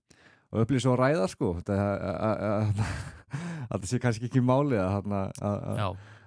að 0.51 0.65
upplýsa 0.65 0.93
og 0.93 1.01
ræða 1.01 1.27
sko. 1.31 1.53
Að 3.71 3.77
það 3.77 3.85
sé 3.87 4.01
kannski 4.03 4.27
ekki 4.27 4.41
máli 4.43 4.81
að 4.81 5.13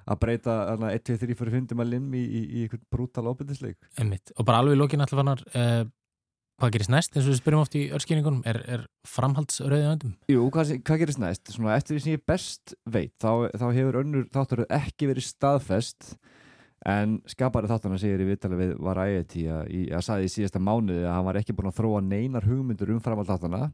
að 0.04 0.20
breyta 0.20 0.54
1, 0.76 1.04
2, 1.08 1.18
3, 1.22 1.36
4, 1.40 1.52
5 1.72 1.82
að 1.84 1.92
limmi 1.94 2.22
í, 2.22 2.44
í, 2.44 2.64
í 2.64 2.80
brútal 2.92 3.30
óbyrðisleik 3.32 3.90
Einmitt, 4.00 4.34
og 4.36 4.48
bara 4.48 4.60
alveg 4.64 4.76
í 4.76 4.80
lókin 4.82 5.04
alltaf 5.04 5.20
fannar 5.22 5.44
eh, 5.56 5.84
hvað 6.60 6.74
gerist 6.76 6.92
næst 6.94 7.16
eins 7.16 7.26
og 7.26 7.32
við 7.32 7.40
spyrjum 7.40 7.64
oft 7.64 7.78
í 7.80 7.84
örskýningunum 7.96 8.44
er, 8.50 8.60
er 8.68 8.86
framhaldsröðið 9.10 9.90
öndum? 9.94 10.14
Jú, 10.32 10.46
hvað, 10.54 10.76
hvað 10.88 11.04
gerist 11.04 11.22
næst? 11.24 11.54
Svona, 11.56 11.78
eftir 11.78 11.96
því 11.96 12.04
sem 12.04 12.18
ég 12.18 12.26
best 12.30 12.76
veit 12.84 13.14
þá, 13.24 13.48
þá 13.56 13.68
hefur 13.80 14.00
önnur 14.04 14.28
þáttur 14.34 14.66
ekki 14.68 15.12
verið 15.12 15.28
staðfest 15.30 16.16
En 16.90 17.20
skapari 17.32 17.70
þáttan 17.72 17.96
að 17.96 18.02
segja 18.04 18.20
í 18.20 18.28
viðtala 18.28 18.60
við 18.60 18.72
var 18.84 19.00
ægæti 19.06 19.46
að, 19.48 19.70
að 19.96 20.02
saði 20.04 20.28
í 20.28 20.32
síðasta 20.34 20.60
mánuði 20.60 21.06
að 21.06 21.14
hann 21.16 21.28
var 21.30 21.40
ekki 21.40 21.56
búin 21.56 21.70
að 21.70 21.78
þróa 21.78 22.02
neinar 22.04 22.48
hugmyndur 22.48 22.92
um 22.92 23.04
framhald 23.04 23.30
þáttana 23.30 23.70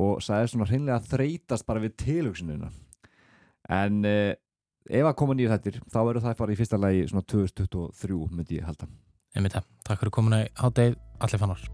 og 0.00 0.22
saði 0.24 0.52
svona 0.52 0.68
hreinlega 0.70 0.96
að 0.96 1.10
þreytast 1.10 1.66
bara 1.68 1.82
við 1.84 1.98
tilhugsununa. 2.00 2.70
En 3.68 4.00
eh, 4.08 4.38
ef 4.88 5.10
að 5.10 5.18
koma 5.20 5.36
nýju 5.36 5.52
þettir 5.52 5.82
þá 5.84 6.00
verður 6.00 6.24
það 6.28 6.38
bara 6.40 6.54
í 6.54 6.60
fyrsta 6.62 6.80
lagi 6.80 7.04
svona 7.10 7.26
2023 7.34 8.22
myndi 8.32 8.62
ég 8.62 8.70
halda. 8.70 8.88
Það. 9.36 9.68
Takk 9.86 10.00
fyrir 10.00 10.16
komuna 10.16 10.42
í 10.46 10.48
háttegið. 10.58 10.98
Allir 11.20 11.44
fannar. 11.44 11.68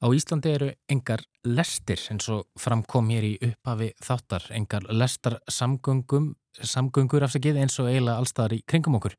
Á 0.00 0.08
Íslandi 0.16 0.48
eru 0.48 0.66
engar 0.88 1.20
lestir 1.44 2.00
eins 2.08 2.24
og 2.32 2.46
framkom 2.56 3.10
hér 3.12 3.24
í 3.28 3.32
upphafi 3.50 3.90
þáttar, 4.00 4.46
engar 4.56 4.86
lestar 4.96 5.36
samgöngur 5.52 7.26
afsakið 7.26 7.58
eins 7.60 7.76
og 7.82 7.90
eiginlega 7.90 8.16
allstaðar 8.16 8.54
í 8.56 8.62
kringum 8.64 8.96
okkur. 8.96 9.18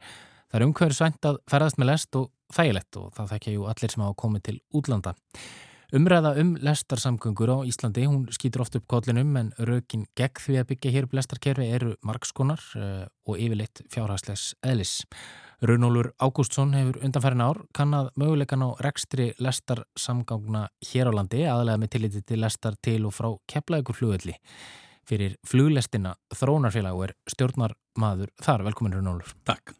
Það 0.49 0.57
er 0.57 0.65
umhverju 0.65 0.97
svænt 0.97 1.27
að 1.29 1.37
ferðast 1.53 1.77
með 1.77 1.91
lest 1.91 2.17
og 2.17 2.31
þægilegt 2.57 2.97
og 2.97 3.11
það 3.13 3.29
þekkja 3.35 3.53
jú 3.53 3.67
allir 3.69 3.93
sem 3.93 4.03
hafa 4.07 4.17
komið 4.23 4.43
til 4.47 4.57
útlanda. 4.81 5.13
Umræða 5.91 6.33
um 6.41 6.55
lestarsamgöngur 6.65 7.53
á 7.53 7.57
Íslandi, 7.67 8.07
hún 8.09 8.25
skýtur 8.33 8.65
oft 8.65 8.79
upp 8.79 8.89
kollinum 8.89 9.37
en 9.37 9.53
rökin 9.59 10.07
gegn 10.17 10.41
því 10.41 10.57
að 10.63 10.69
byggja 10.71 10.95
hér 10.95 11.07
upp 11.07 11.15
lestarkerfi 11.19 11.69
eru 11.77 11.93
margskonar 12.01 12.63
uh, 12.79 13.05
og 13.27 13.37
yfirleitt 13.37 13.83
fjárhagslegs 13.91 14.55
eðlis. 14.65 15.03
Runólur 15.61 16.07
Ágústsson 16.17 16.71
hefur 16.73 16.95
undanfærin 17.05 17.41
ár 17.45 17.59
kannad 17.77 18.07
möguleikan 18.17 18.63
á 18.65 18.73
rekstri 18.81 19.27
lestarsamgangna 19.37 20.63
hér 20.89 21.09
á 21.09 21.13
landi 21.13 21.43
aðlega 21.45 21.77
með 21.77 21.91
tilliti 21.93 22.21
til 22.25 22.39
lestar 22.41 22.73
til 22.81 23.05
og 23.05 23.13
frá 23.13 23.27
kepplaðugur 23.45 23.93
flugvelli. 23.93 24.33
Fyrir 25.05 25.35
fluglestina 25.45 26.15
Þrónarfélag 26.33 26.97
og 26.97 27.05
er 27.05 27.13
stjórnar 27.29 27.75
maður 27.93 28.33
þar. 28.41 28.65
Velkomin 28.71 28.97
Runólur. 28.97 29.35
Takk. 29.45 29.75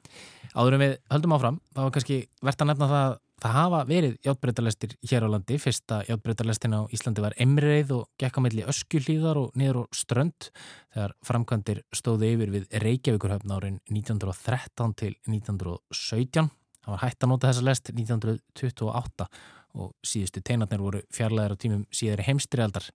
Áðurum 0.53 0.85
við 0.85 0.95
höldum 1.15 1.33
áfram, 1.33 1.59
þá 1.73 1.81
var 1.81 1.91
kannski 1.97 2.19
verðt 2.45 2.61
að 2.61 2.69
nefna 2.69 2.91
það 2.93 3.17
Það 3.41 3.55
hafa 3.57 3.77
verið 3.89 4.17
játbreytalestir 4.21 4.91
hér 5.09 5.23
á 5.25 5.29
landi. 5.33 5.55
Fyrsta 5.57 6.03
játbreytalestin 6.05 6.75
á 6.77 6.85
Íslandi 6.93 7.23
var 7.23 7.33
Emreið 7.41 7.93
og 7.95 8.03
gekk 8.21 8.37
á 8.37 8.41
melli 8.45 8.65
öskjuhlýðar 8.69 9.39
og 9.41 9.55
niður 9.57 9.79
á 9.81 9.83
strönd 9.97 10.51
þegar 10.93 11.15
framkvæmdir 11.25 11.81
stóði 11.89 12.29
yfir 12.35 12.53
við 12.53 12.67
Reykjavíkurhöfn 12.83 13.55
árin 13.55 13.79
1913 13.89 14.93
til 15.01 15.15
1917. 15.25 16.51
Það 16.85 16.93
var 16.93 17.01
hægt 17.01 17.25
að 17.25 17.33
nota 17.33 17.49
þessa 17.49 17.65
lest 17.65 17.91
1928 17.95 19.29
og 19.81 19.91
síðustu 20.05 20.45
teinatnir 20.45 20.85
voru 20.85 21.01
fjarlæðir 21.09 21.57
á 21.57 21.61
tímum 21.65 21.85
síðari 21.89 22.27
heimstrialdar. 22.29 22.91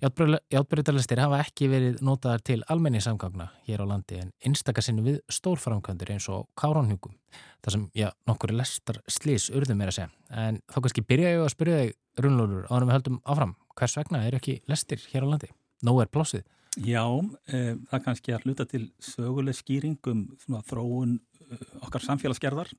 Játbreytalistir 0.00 1.20
hafa 1.20 1.42
ekki 1.42 1.66
verið 1.68 1.98
notaðar 2.04 2.40
til 2.40 2.62
almenningssamgangna 2.72 3.50
hér 3.66 3.82
á 3.84 3.86
landi 3.90 4.16
en 4.22 4.30
einstakasinu 4.48 5.02
við 5.04 5.18
stórframkvæmdur 5.28 6.12
eins 6.14 6.28
og 6.32 6.46
Káronhjúkum. 6.56 7.12
Það 7.60 7.74
sem, 7.74 7.82
já, 8.00 8.06
nokkur 8.24 8.54
lestar 8.56 9.02
slís 9.12 9.50
urðum 9.52 9.82
er 9.84 9.92
að 9.92 9.98
segja. 9.98 10.08
En 10.32 10.62
þá 10.72 10.78
kannski 10.78 11.04
byrja 11.04 11.34
ég 11.34 11.44
að 11.44 11.52
spyrja 11.52 11.82
þig, 11.82 11.98
Rúnlóður, 12.20 12.64
áður 12.70 12.86
við 12.86 12.94
höldum 12.96 13.20
áfram. 13.28 13.52
Hvers 13.76 13.98
vegna 14.00 14.22
eru 14.24 14.40
ekki 14.40 14.56
lestir 14.72 15.04
hér 15.12 15.28
á 15.28 15.30
landi? 15.34 15.52
Nó 15.84 15.94
er 16.00 16.08
plássið. 16.08 16.48
Já, 16.80 17.04
e, 17.52 17.76
það 17.90 18.04
kannski 18.06 18.32
að 18.32 18.46
hluta 18.46 18.66
til 18.70 18.86
söguleg 19.04 19.58
skýringum 19.58 20.24
þróun 20.70 21.18
e, 21.18 21.60
okkar 21.84 22.08
samfélagsgerðar 22.08 22.72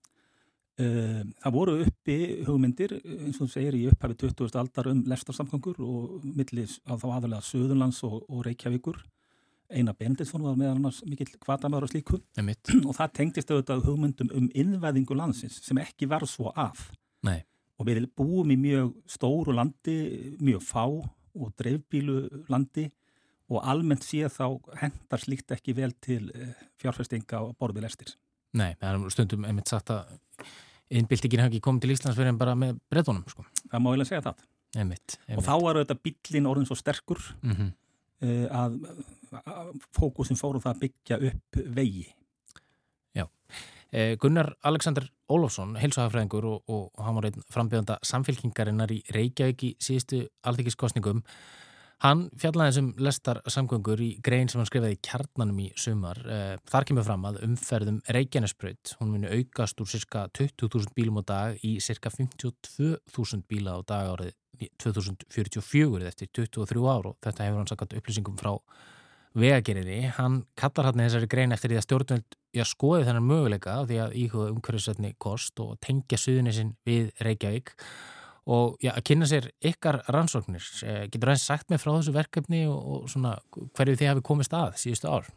það 0.82 1.56
voru 1.56 1.78
uppi 1.86 2.18
hugmyndir 2.48 2.98
eins 3.00 3.40
og 3.40 3.48
þú 3.48 3.54
segir 3.54 3.78
í 3.78 3.86
upphafi 3.92 4.18
20. 4.24 4.60
aldar 4.62 4.92
um 4.92 5.02
lestarsamgangur 5.10 5.82
og 5.84 6.26
millis 6.26 6.80
á 6.88 6.96
þá 6.98 7.08
aðalega 7.18 7.46
Suðurlands 7.46 8.04
og, 8.08 8.22
og 8.28 8.46
Reykjavíkur 8.48 9.02
eina 9.72 9.94
Benditsson 9.96 10.44
var 10.44 10.58
meðal 10.60 10.78
annars 10.80 11.02
mikill 11.08 11.32
kvatamöður 11.42 11.88
og 11.88 11.92
slíku 11.94 12.20
og 12.88 12.96
það 12.98 13.14
tengdist 13.20 13.52
auðvitað 13.52 13.86
hugmyndum 13.88 14.32
um 14.38 14.50
innveðingu 14.52 15.18
landsins 15.18 15.62
sem 15.66 15.80
ekki 15.82 16.10
var 16.12 16.26
svo 16.30 16.52
af 16.56 16.90
Nei. 17.26 17.42
og 17.80 17.88
við 17.90 18.08
búum 18.18 18.52
í 18.54 18.58
mjög 18.60 18.96
stóru 19.10 19.56
landi, 19.56 20.36
mjög 20.42 20.66
fá 20.66 20.86
og 20.88 21.54
dreifbílu 21.60 22.46
landi 22.52 22.90
og 23.52 23.64
almennt 23.68 24.04
séð 24.08 24.32
þá 24.36 24.76
hendar 24.82 25.24
slíkt 25.24 25.54
ekki 25.56 25.76
vel 25.76 25.94
til 26.04 26.28
eh, 26.36 26.52
fjárfestinga 26.82 27.46
og 27.46 27.56
borðið 27.60 27.88
lestir 27.88 28.14
Nei, 28.58 28.74
það 28.82 28.92
er 28.92 29.16
stundum 29.16 29.48
einmitt 29.48 29.72
sagt 29.72 29.94
að 29.94 30.12
innbyltingin 31.00 31.44
hafi 31.44 31.56
ekki 31.56 31.66
komið 31.68 31.86
til 31.86 31.94
Íslands 31.96 32.18
fyrir 32.18 32.32
en 32.34 32.40
bara 32.42 32.56
með 32.60 32.80
breytunum 32.92 33.26
sko. 33.32 33.46
Það 33.72 33.84
má 33.84 33.92
ég 33.92 34.02
lega 34.02 34.10
segja 34.12 34.24
það. 34.30 34.48
Einmitt, 34.72 35.18
einmitt. 35.28 35.38
Og 35.40 35.46
þá 35.48 35.54
var 35.66 35.82
þetta 35.82 35.98
bílin 36.06 36.48
orðin 36.48 36.68
svo 36.70 36.78
sterkur 36.80 37.22
mm 37.42 37.54
-hmm. 37.58 37.70
uh, 38.24 38.48
að, 38.64 38.80
að 39.42 39.72
fókusin 39.98 40.40
fóru 40.40 40.64
það 40.64 40.74
að 40.76 40.82
byggja 40.86 41.20
upp 41.32 41.62
vegi. 41.80 42.08
Já. 43.16 43.28
Eh, 43.92 44.18
Gunnar 44.18 44.54
Alexander 44.64 45.10
Ólofsson, 45.28 45.76
heilsuhagfræðingur 45.76 46.46
og, 46.48 46.64
og, 46.68 46.92
og 46.96 47.06
hann 47.06 47.16
var 47.16 47.28
einn 47.28 47.44
frambjöðanda 47.52 47.98
samfélkingarinnar 48.08 48.92
í 48.92 49.02
Reykjavík 49.12 49.64
í 49.68 49.76
síðustu 49.84 50.22
aldrei 50.48 50.70
Hann 52.02 52.24
fjallaði 52.42 52.72
þessum 52.72 52.88
lestar 53.06 53.40
samgöngur 53.54 54.00
í 54.02 54.08
grein 54.26 54.50
sem 54.50 54.58
hann 54.58 54.66
skrifaði 54.66 54.96
í 54.96 55.02
kjarnanum 55.06 55.60
í 55.62 55.68
sumar. 55.78 56.18
Eh, 56.26 56.56
þar 56.66 56.86
kemur 56.90 57.06
fram 57.06 57.28
að 57.30 57.42
umferðum 57.46 58.00
Reykjanesbröð, 58.10 58.96
hún 58.98 59.12
muni 59.14 59.30
aukast 59.30 59.84
úr 59.84 59.90
cirka 59.92 60.24
20.000 60.34 60.96
bílum 60.98 61.20
á 61.22 61.24
dag 61.30 61.66
í 61.68 61.76
cirka 61.84 62.10
52.000 62.10 63.46
bíla 63.46 63.78
á 63.78 63.80
dag 63.86 64.10
árið 64.16 64.34
2044 64.82 66.10
eftir 66.10 66.32
23 66.34 66.88
ár 66.90 67.12
og 67.12 67.20
þetta 67.22 67.46
hefur 67.46 67.62
hann 67.62 67.70
sagt 67.70 67.94
upplýsingum 68.00 68.40
frá 68.40 68.56
vegagerðinni. 69.38 70.10
Hann 70.18 70.42
kallar 70.58 70.90
hann 70.90 71.04
þessari 71.06 71.30
grein 71.30 71.54
eftir 71.54 71.70
því 71.70 71.78
að 71.80 71.86
stjórnvöld 71.86 72.40
já, 72.58 72.66
skoði 72.66 73.06
þennan 73.08 73.30
möguleika 73.30 73.78
því 73.86 74.02
að 74.08 74.18
íhuga 74.24 74.50
umhverfisveitni 74.56 75.14
kost 75.22 75.62
og 75.62 75.78
tengja 75.86 76.18
suðunisinn 76.18 76.74
við 76.88 77.14
Reykjavík 77.22 77.76
og 78.50 78.78
já, 78.82 78.92
að 78.96 79.04
kynna 79.06 79.28
sér 79.30 79.50
ykkar 79.72 80.02
rannsóknir 80.10 80.66
eh, 80.88 81.04
getur 81.12 81.32
það 81.32 81.44
sagt 81.44 81.70
með 81.70 81.84
frá 81.84 81.92
þessu 81.94 82.14
verkefni 82.16 82.64
og, 82.70 82.80
og 82.80 83.12
svona 83.12 83.36
hverju 83.78 84.00
þið 84.00 84.10
hafi 84.12 84.24
komist 84.26 84.56
að 84.58 84.80
síðustu 84.82 85.12
ár? 85.12 85.30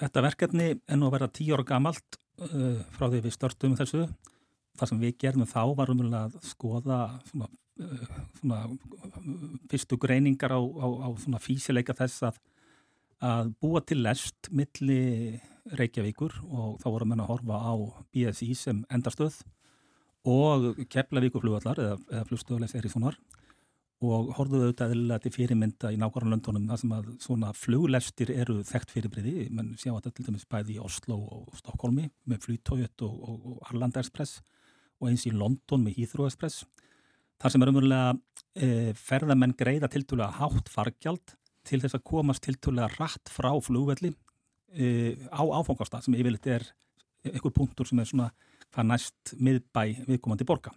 Þetta 0.00 0.24
verkefni 0.24 0.66
er 0.76 1.00
nú 1.00 1.08
að 1.08 1.16
vera 1.16 1.30
tíu 1.32 1.56
ára 1.56 1.66
gamalt 1.68 2.18
uh, 2.40 2.80
frá 2.96 3.08
því 3.08 3.22
við 3.26 3.34
störtum 3.36 3.76
þessu 3.78 4.04
það 4.80 4.92
sem 4.92 5.00
við 5.02 5.16
gerðum 5.20 5.48
þá 5.48 5.62
var 5.76 5.92
umvel 5.92 6.12
að 6.16 6.36
skoða 6.44 7.00
svona, 7.30 7.48
uh, 7.80 8.20
svona 8.40 8.60
fyrstu 9.72 9.98
greiningar 10.00 10.52
á, 10.56 10.60
á, 10.60 10.86
á 11.08 11.38
físileika 11.40 11.96
þess 11.96 12.28
að, 12.28 12.40
að 13.24 13.54
búa 13.60 13.84
til 13.84 14.02
lest 14.04 14.52
milli 14.52 15.40
Reykjavíkur 15.76 16.38
og 16.48 16.78
þá 16.80 16.86
vorum 16.88 17.12
við 17.12 17.22
að 17.22 17.32
horfa 17.34 17.58
á 17.60 17.74
BSI 18.12 18.54
sem 18.56 18.84
endastöð 18.92 19.36
og 20.28 20.80
Keflavíkuflugvallar 20.92 21.80
eða, 21.80 22.00
eða 22.10 22.26
flugstöðulegs 22.28 22.76
Erikssonar 22.76 23.16
og 24.00 24.30
horfðuðu 24.38 24.70
auðvitað 24.70 24.94
eða 24.96 25.18
til 25.20 25.32
fyrirmynda 25.34 25.90
í 25.92 25.98
nákvæmlega 26.00 26.32
löndunum 26.32 26.68
þar 26.70 26.80
sem 26.80 26.92
að 26.96 27.08
svona 27.20 27.50
fluglestir 27.56 28.30
eru 28.32 28.62
þekkt 28.64 28.94
fyrirbriði, 28.94 29.48
menn 29.52 29.74
sjá 29.76 29.90
að 29.92 29.98
þetta 29.98 30.12
til 30.16 30.26
dæmis 30.28 30.46
bæði 30.48 30.76
í 30.76 30.80
Oslo 30.80 31.18
og 31.20 31.58
Stokkólmi 31.60 32.06
með 32.30 32.46
Flytójöt 32.46 33.04
og, 33.04 33.18
og, 33.20 33.42
og 33.50 33.66
Arlanda 33.68 34.00
Express 34.00 34.40
og 35.00 35.10
eins 35.10 35.26
í 35.28 35.34
London 35.34 35.84
með 35.84 36.00
Heathrow 36.00 36.30
Express 36.30 36.64
þar 37.40 37.52
sem 37.52 37.64
er 37.64 37.72
umverulega 37.72 38.14
e, 38.56 38.70
ferðamenn 38.96 39.56
greiða 39.60 39.90
tiltúlega 39.92 40.32
hátt 40.40 40.72
fargjald 40.72 41.36
til 41.68 41.82
þess 41.82 41.98
að 41.98 42.06
komast 42.08 42.44
tiltúlega 42.46 42.88
rætt 42.96 43.32
frá 43.32 43.52
flugvelli 43.64 44.14
e, 44.72 45.16
á 45.28 45.44
áfangastað 45.44 46.08
sem 46.08 46.16
yfirleitt 46.16 46.48
er 46.48 46.64
einhver 47.28 47.52
punktur 47.52 47.88
sem 47.88 48.00
er 48.00 48.08
svona 48.08 48.30
hvað 48.74 48.88
næst 48.92 49.34
miðbæ 49.38 49.82
viðkomandi 50.06 50.46
borga. 50.48 50.72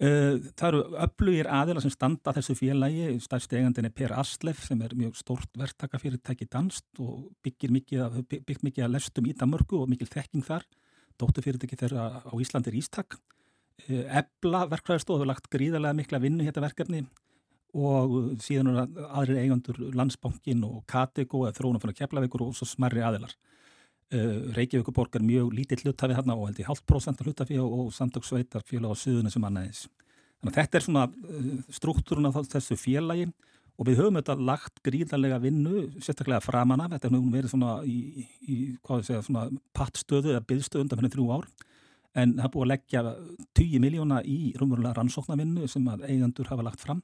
Uh, 0.00 0.38
það 0.56 0.66
eru 0.70 0.78
öflugir 1.04 1.48
aðila 1.52 1.82
sem 1.84 1.92
standa 1.92 2.32
þessu 2.32 2.54
félagi, 2.56 3.18
stærsti 3.20 3.58
eigandin 3.58 3.90
er 3.90 3.92
Per 3.92 4.14
Aslef 4.16 4.62
sem 4.64 4.80
er 4.80 4.94
mjög 4.96 5.18
stórt 5.18 5.58
verktakafyrirtæki 5.60 6.46
danst 6.48 7.02
og 7.04 7.26
byggir 7.44 7.74
mikið, 7.74 8.22
byggt 8.30 8.64
mikið 8.64 8.86
að 8.86 8.94
lestum 8.94 9.28
í 9.28 9.34
Damörgu 9.36 9.82
og 9.82 9.90
mikil 9.92 10.08
þekking 10.08 10.46
þar. 10.46 10.64
Dótturfyrirtæki 11.20 11.76
þeirra 11.82 12.06
á 12.24 12.32
Íslandi 12.40 12.72
er 12.72 12.78
Ístak. 12.80 13.18
Uh, 13.90 14.06
Ebla 14.22 14.64
verkfræðarstof 14.72 15.20
hefur 15.20 15.28
lagt 15.34 15.52
gríðarlega 15.52 15.98
mikla 16.00 16.22
vinnu 16.24 16.48
hérna 16.48 16.64
verkefni 16.64 17.04
og 17.76 18.40
síðan 18.42 18.72
eru 18.72 19.06
aðrir 19.20 19.44
eigandur 19.44 19.76
Landsbankin 19.94 20.64
og 20.66 20.80
Katego 20.90 21.44
eða 21.44 21.58
Þrónafjörna 21.60 21.98
Keflavíkur 22.00 22.48
og 22.48 22.56
svo 22.56 22.66
smarri 22.66 23.04
aðilar. 23.04 23.36
Uh, 24.10 24.50
Reykjavíkuborg 24.56 25.14
er 25.14 25.22
mjög 25.22 25.52
lítið 25.54 25.84
hlutafi 25.84 26.16
hérna 26.18 26.34
og 26.34 26.48
held 26.48 26.58
ég 26.58 26.66
halvt 26.66 26.82
prósent 26.90 27.20
hlutafi 27.22 27.60
og, 27.62 27.70
og 27.70 27.92
samtöksveitar 27.94 28.64
félag 28.66 28.90
á 28.90 28.98
suðunum 28.98 29.30
sem 29.30 29.44
annaðis. 29.46 29.84
Þannig 30.40 30.50
að 30.50 30.56
þetta 30.56 30.78
er 30.78 30.86
svona 30.86 31.04
uh, 31.06 31.52
struktúrun 31.76 32.26
af 32.26 32.40
þessu 32.50 32.74
félagi 32.80 33.28
og 33.78 33.86
við 33.86 34.00
höfum 34.02 34.18
þetta 34.18 34.36
lagt 34.50 34.82
gríðarlega 34.84 35.38
vinnu, 35.44 35.84
sérstaklega 36.02 36.42
framan 36.42 36.82
af, 36.82 36.96
þetta 36.96 37.12
hefur 37.12 37.30
verið 37.36 37.54
svona 37.54 37.76
í, 37.86 38.26
í 38.42 38.58
hvað 38.82 39.04
ég 39.04 39.08
segja, 39.12 39.22
svona 39.28 39.46
pattstöðu 39.78 40.34
eða 40.34 40.42
byggstöðu 40.50 40.84
undan 40.88 41.00
fyrir 41.04 41.14
þrjú 41.14 41.30
ár. 41.36 41.48
En 42.18 42.34
það 42.40 42.52
búið 42.56 42.66
að 42.66 42.72
leggja 42.74 43.06
10 43.62 43.86
miljóna 43.86 44.20
í 44.26 44.38
rumverulega 44.58 44.98
rannsóknarvinnu 44.98 45.70
sem 45.70 45.86
að 45.88 46.08
eigandur 46.10 46.50
hafa 46.50 46.66
lagt 46.66 46.82
fram 46.82 47.00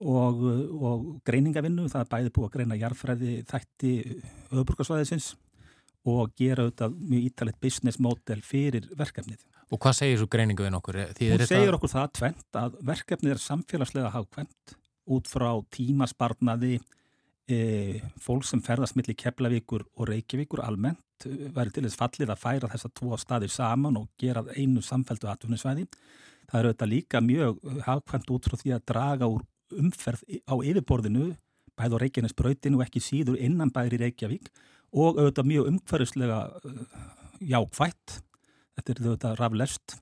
og, 0.00 0.42
og 0.80 1.06
greiningavinnu, 1.28 1.90
það 1.92 2.06
er 2.06 2.12
bæði 2.16 2.32
búið 2.34 2.48
að 2.48 2.54
greina 2.56 2.78
jarfræði 2.80 3.38
þætti 3.52 3.94
öðburgarsvæðisins 4.48 5.34
og 6.08 6.32
gera 6.38 6.66
auðvitað 6.66 6.94
mjög 6.98 7.26
ítalegt 7.28 7.60
business 7.62 8.00
model 8.02 8.40
fyrir 8.44 8.88
verkefnið. 8.98 9.44
Og 9.72 9.80
hvað 9.80 9.98
segir 10.00 10.18
svo 10.20 10.28
greiningu 10.30 10.64
við 10.66 10.74
nokkur? 10.74 10.98
Hún 11.16 11.44
segir 11.48 11.76
okkur 11.76 11.92
það 11.92 12.08
tvent 12.18 12.58
að 12.58 12.74
verkefnið 12.88 13.34
er 13.34 13.42
samfélagslega 13.42 14.10
hafkvæmt 14.12 14.74
út 15.12 15.30
frá 15.30 15.48
tímasparnaði 15.74 16.74
e, 17.50 18.00
fólk 18.22 18.44
sem 18.46 18.62
ferðast 18.64 18.98
millir 18.98 19.16
Keflavíkur 19.18 19.86
og 19.96 20.10
Reykjavíkur 20.10 20.62
almennt 20.66 21.26
e, 21.26 21.48
verður 21.54 21.78
til 21.78 21.86
þess 21.86 22.00
fallið 22.02 22.34
að 22.34 22.42
færa 22.42 22.72
þessa 22.74 22.92
tvo 22.98 23.18
staðir 23.20 23.54
saman 23.54 23.98
og 24.02 24.10
gera 24.20 24.44
einu 24.56 24.82
samfældu 24.84 25.30
atvinnisvæði. 25.32 25.86
Það 26.50 26.58
er 26.58 26.68
auðvitað 26.68 26.92
líka 26.92 27.22
mjög 27.24 27.62
hafkvæmt 27.86 28.34
út 28.34 28.50
frá 28.50 28.58
því 28.60 28.76
að 28.76 28.86
draga 28.92 29.30
úr 29.30 29.46
umferð 29.72 30.26
á 30.44 30.54
yfirborðinu 30.58 31.32
bæð 31.78 31.96
á 31.96 32.02
Reykjanesbrautinu 32.02 32.78
og 32.78 32.86
ekki 32.86 33.00
síður 33.00 33.40
innan 33.40 33.72
bæri 33.72 33.98
Reykjavík 34.00 34.52
og 34.92 35.18
auðvitað 35.18 35.50
mjög 35.50 35.72
umhverfislega 35.72 36.38
uh, 36.62 36.84
jákvætt 37.42 38.20
þetta 38.76 38.92
er 38.92 39.02
auðvitað 39.02 39.38
raflest 39.40 39.96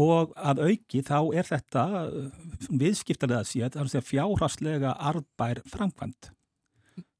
og 0.00 0.34
að 0.38 0.62
auki 0.68 1.02
þá 1.04 1.18
er 1.36 1.48
þetta 1.48 1.84
viðskiptarlega 2.70 3.46
séð, 3.46 3.74
það 3.74 3.82
er 3.82 3.98
að 4.00 4.08
fjárhastlega 4.08 4.94
arðbær 5.10 5.60
framkvæmt. 5.68 6.30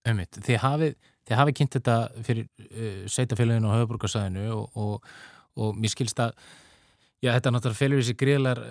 Einmitt. 0.07 0.39
Þið 0.47 0.59
hafið, 0.63 0.97
þið 1.29 1.41
hafið 1.41 1.57
kynnt 1.59 1.77
þetta 1.77 1.97
fyrir 2.25 2.49
uh, 2.49 3.05
sveitafélaginu 3.11 3.69
og 3.69 3.77
höfuborgarsæðinu 3.77 4.47
og, 4.55 4.81
og, 4.81 5.15
og 5.61 5.81
mér 5.81 5.93
skilst 5.93 6.23
að 6.25 6.33
já, 7.21 7.35
þetta 7.35 7.53
náttúrulega 7.53 7.81
felur 7.83 8.01
þessi 8.01 8.17
greiðlar 8.23 8.63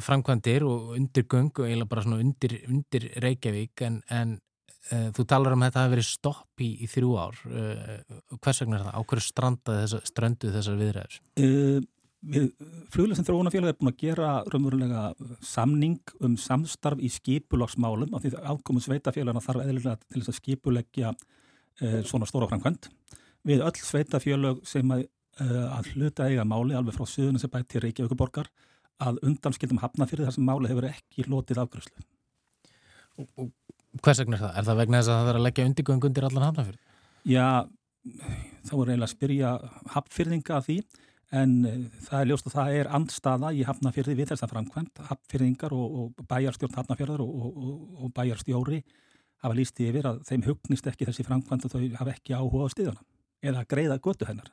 framkvæmdir 0.00 0.64
og 0.68 0.94
undirgöng 0.96 1.52
og 1.52 1.66
eiginlega 1.66 1.92
bara 1.92 2.06
svona 2.06 2.22
undir, 2.24 2.56
undir 2.70 3.10
Reykjavík 3.24 3.84
en, 3.84 4.00
en 4.08 4.36
uh, 4.38 4.47
þú 4.88 5.24
talar 5.28 5.54
um 5.54 5.62
að 5.62 5.70
þetta 5.70 5.82
hafi 5.82 5.92
verið 5.94 6.08
stopp 6.08 6.62
í, 6.64 6.70
í 6.84 6.88
þrjú 6.88 7.12
ár. 7.20 7.38
Uh, 7.44 8.36
hvers 8.38 8.62
vegna 8.62 8.78
er 8.78 8.84
það? 8.86 8.96
Á 8.96 9.00
hverju 9.10 9.24
strandaði 9.24 9.84
þessa, 9.84 10.00
strönduð 10.08 10.54
þessar 10.58 10.78
viðræður? 10.80 11.18
Uh, 11.42 11.80
við 12.28 12.46
fluglesin 12.92 13.26
þróunafélag 13.26 13.72
er 13.72 13.78
búin 13.78 13.92
að 13.92 14.00
gera 14.00 14.30
raunverulega 14.50 15.02
samning 15.44 16.14
um 16.24 16.34
samstarf 16.40 17.02
í 17.04 17.10
skipulagsmálum 17.14 18.16
af 18.16 18.24
því 18.24 18.32
að 18.34 18.48
ákomum 18.50 18.82
sveitafélagina 18.82 19.44
þarf 19.44 19.62
eðlilega 19.66 19.98
til 20.00 20.22
þess 20.22 20.32
að 20.32 20.40
skipuleggja 20.40 21.12
uh, 21.14 22.00
svona 22.08 22.30
stóra 22.30 22.50
framkvæmt. 22.50 22.90
Við 23.46 23.62
öll 23.66 23.76
sveitafélag 23.82 24.64
sem 24.66 24.96
að, 24.96 25.06
uh, 25.42 25.68
að 25.76 25.92
hluta 25.94 26.26
eiga 26.26 26.48
máli 26.48 26.76
alveg 26.78 26.96
frá 26.96 27.06
söðunum 27.06 27.42
sem 27.42 27.52
bæti 27.52 27.84
Reykjavíkuborgar 27.84 28.50
að 28.98 29.20
undanskildum 29.22 29.78
hafna 29.82 30.08
fyrir 30.10 30.26
þessum 30.26 30.48
máli 30.48 30.70
hefur 30.70 30.88
ekki 30.90 31.28
lotið 31.30 31.62
afgröðslu. 31.62 32.06
Og, 33.18 33.28
og 33.38 33.52
hvers 34.04 34.22
vegna 34.22 34.38
er 34.38 34.44
það? 34.44 34.54
Er 34.54 34.68
það 34.68 34.80
vegna 34.82 35.00
þess 35.00 35.12
að 35.12 35.20
það 35.20 35.32
er 35.32 35.38
að 35.38 35.46
leggja 35.46 35.66
undirgöng 35.68 36.06
undir 36.08 36.28
allan 36.28 36.46
hafnafyrir? 36.46 36.80
Já, 37.28 37.48
þá 38.68 38.72
er 38.72 38.90
eiginlega 38.92 39.08
að 39.08 39.14
spyrja 39.14 39.52
hafnfyrðinga 39.94 40.56
að 40.58 40.66
því 40.68 40.78
en 41.38 41.56
eh, 41.68 41.80
það 42.06 42.20
er 42.20 42.30
ljóst 42.30 42.48
að 42.48 42.54
það 42.56 42.76
er 42.78 42.90
andstaða 42.98 43.50
í 43.52 43.64
hafnafjörði 43.68 44.16
við 44.16 44.30
þessa 44.32 44.48
framkvæmt 44.48 45.02
hafnfjörðingar 45.10 45.74
og, 45.76 45.98
og 45.98 46.28
bæjarstjórn 46.30 46.78
hafnafjörðar 46.78 47.24
og, 47.24 47.34
og, 47.48 47.82
og 48.04 48.12
bæjarstjóri 48.16 48.80
hafa 49.44 49.58
líst 49.58 49.82
yfir 49.84 50.08
að 50.08 50.22
þeim 50.28 50.46
hugnist 50.48 50.88
ekki 50.88 51.08
þessi 51.08 51.26
framkvæmt 51.26 51.66
og 51.68 51.74
þau 51.74 51.82
hafa 52.00 52.14
ekki 52.14 52.38
áhuga 52.38 52.70
á 52.70 52.72
stíðana 52.72 53.04
eða 53.44 53.62
að 53.62 53.68
greiða 53.74 53.98
götu 54.02 54.28
hennar 54.28 54.48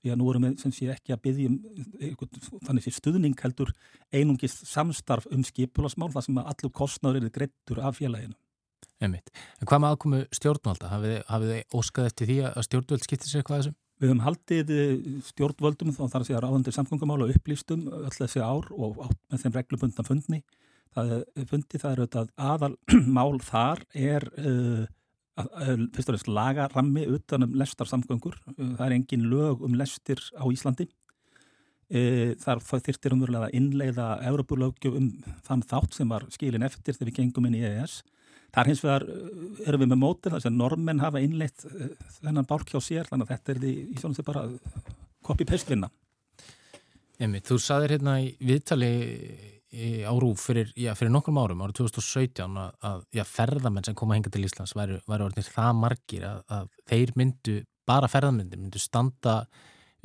því 0.00 0.12
að 0.12 0.20
nú 0.20 0.28
erum 0.30 0.46
við 0.46 0.62
sem 0.62 0.72
sé 0.72 0.86
ekki 0.94 1.12
að 1.12 1.24
byggjum 1.26 1.56
þannig 2.68 2.86
sé 2.86 2.92
stuðning 2.94 3.42
heldur 3.42 3.72
einungist 4.14 4.62
samstarf 4.70 5.26
um 5.34 5.42
skipulasmál 5.44 6.08
þar 6.14 6.24
sem 6.24 6.40
að 6.40 6.54
allur 6.54 6.72
kostnáður 6.78 7.26
eru 7.26 7.34
greittur 7.34 7.82
af 7.84 7.98
félaginu 7.98 8.38
Einmitt. 9.00 9.30
En 9.60 9.68
hvað 9.68 9.80
með 9.80 9.94
aðkomu 9.94 10.18
stjórnvalda? 10.36 10.90
Hafið 10.92 11.52
þið 11.54 11.76
óskað 11.80 12.08
eftir 12.10 12.28
því 12.28 12.38
að 12.50 12.66
stjórnvöld 12.66 13.06
skiptir 13.06 13.30
sér 13.30 13.44
hvað 13.48 13.62
þessum? 13.62 13.76
Við 14.00 14.08
höfum 14.08 14.22
haldið 14.24 14.70
eh, 14.72 14.92
stjórnvöldum 15.28 15.92
þá 15.92 16.02
þarf 16.02 16.20
að 16.20 16.26
segja 16.28 16.40
ráðandir 16.44 16.76
samgöngumála 16.76 17.26
og 17.26 17.32
upplýstum 17.34 17.82
öll 17.98 18.14
þessi 18.14 18.40
ár 18.40 18.68
og 18.72 19.00
átt 19.04 19.18
með 19.32 19.42
þeim 19.42 19.56
reglubundna 19.56 20.04
fundni. 20.06 20.40
Það 20.96 21.12
er 21.16 21.48
fundi, 21.50 21.80
það 21.80 21.90
er 21.90 22.00
auðvitað 22.00 22.30
aðalmál 22.50 23.42
þar 23.46 23.82
er 23.94 24.26
uh, 24.40 24.86
fyrst 25.94 26.08
og 26.08 26.16
reynst 26.16 26.30
lagarammi 26.32 27.04
utan 27.14 27.46
um 27.46 27.52
lestar 27.60 27.88
samgöngur. 27.88 28.40
Það 28.56 28.86
er 28.86 28.96
engin 28.96 29.28
lög 29.32 29.64
um 29.64 29.76
lestir 29.78 30.20
á 30.36 30.44
Íslandi. 30.48 30.88
Uh, 31.90 32.32
þar 32.40 32.64
þyrtir 32.64 33.16
umverulega 33.16 33.50
að 33.50 33.58
innleiða 33.60 34.08
Európulögju 34.32 34.96
um 34.96 35.12
þann 35.46 35.64
þátt 35.68 36.00
sem 36.00 36.08
var 36.08 36.24
skilin 36.32 36.64
eftir 36.66 36.96
þegar 36.96 37.12
við 37.12 37.20
gengum 37.20 37.48
inn 37.48 37.60
í 37.60 37.64
EES. 37.68 38.00
Það 38.50 38.62
er 38.62 38.70
hins 38.70 38.82
vegar, 38.84 39.06
eh, 39.06 39.62
erum 39.68 39.84
við 39.84 39.92
með 39.92 40.00
mótin 40.02 40.34
þess 40.34 40.48
að 40.50 40.58
normenn 40.58 41.02
hafa 41.02 41.22
innleitt 41.22 41.64
eh, 41.68 41.94
þennan 42.18 42.48
bálk 42.50 42.72
hjá 42.72 42.80
sér, 42.82 43.08
þannig 43.10 43.28
að 43.28 43.32
þetta 43.36 43.54
er 43.54 43.62
því 43.62 43.72
í 43.78 44.00
svona 44.00 44.18
sem 44.18 44.26
bara 44.26 44.44
copy-paste-vinna. 45.26 45.90
Emi, 47.20 47.42
þú 47.44 47.58
saðir 47.60 47.96
hérna 47.96 48.18
í 48.24 48.32
viðtali 48.40 48.92
á 49.70 50.12
Rúf 50.18 50.48
fyrir, 50.48 50.72
já, 50.74 50.90
fyrir 50.98 51.12
nokkrum 51.14 51.38
árum, 51.38 51.60
árið 51.62 51.84
2017, 51.84 52.56
að, 52.58 52.70
að 52.88 53.02
já, 53.14 53.22
ferðamenn 53.28 53.86
sem 53.86 53.94
koma 53.94 54.16
henga 54.16 54.32
til 54.34 54.42
Íslands 54.42 54.74
væri 54.74 54.98
orðinir 55.06 55.46
það 55.46 55.76
margir 55.78 56.24
að, 56.26 56.40
að 56.56 56.72
þeir 56.90 57.12
myndu, 57.20 57.54
bara 57.86 58.10
ferðamenn 58.10 58.50
myndu 58.56 58.82
standa 58.82 59.36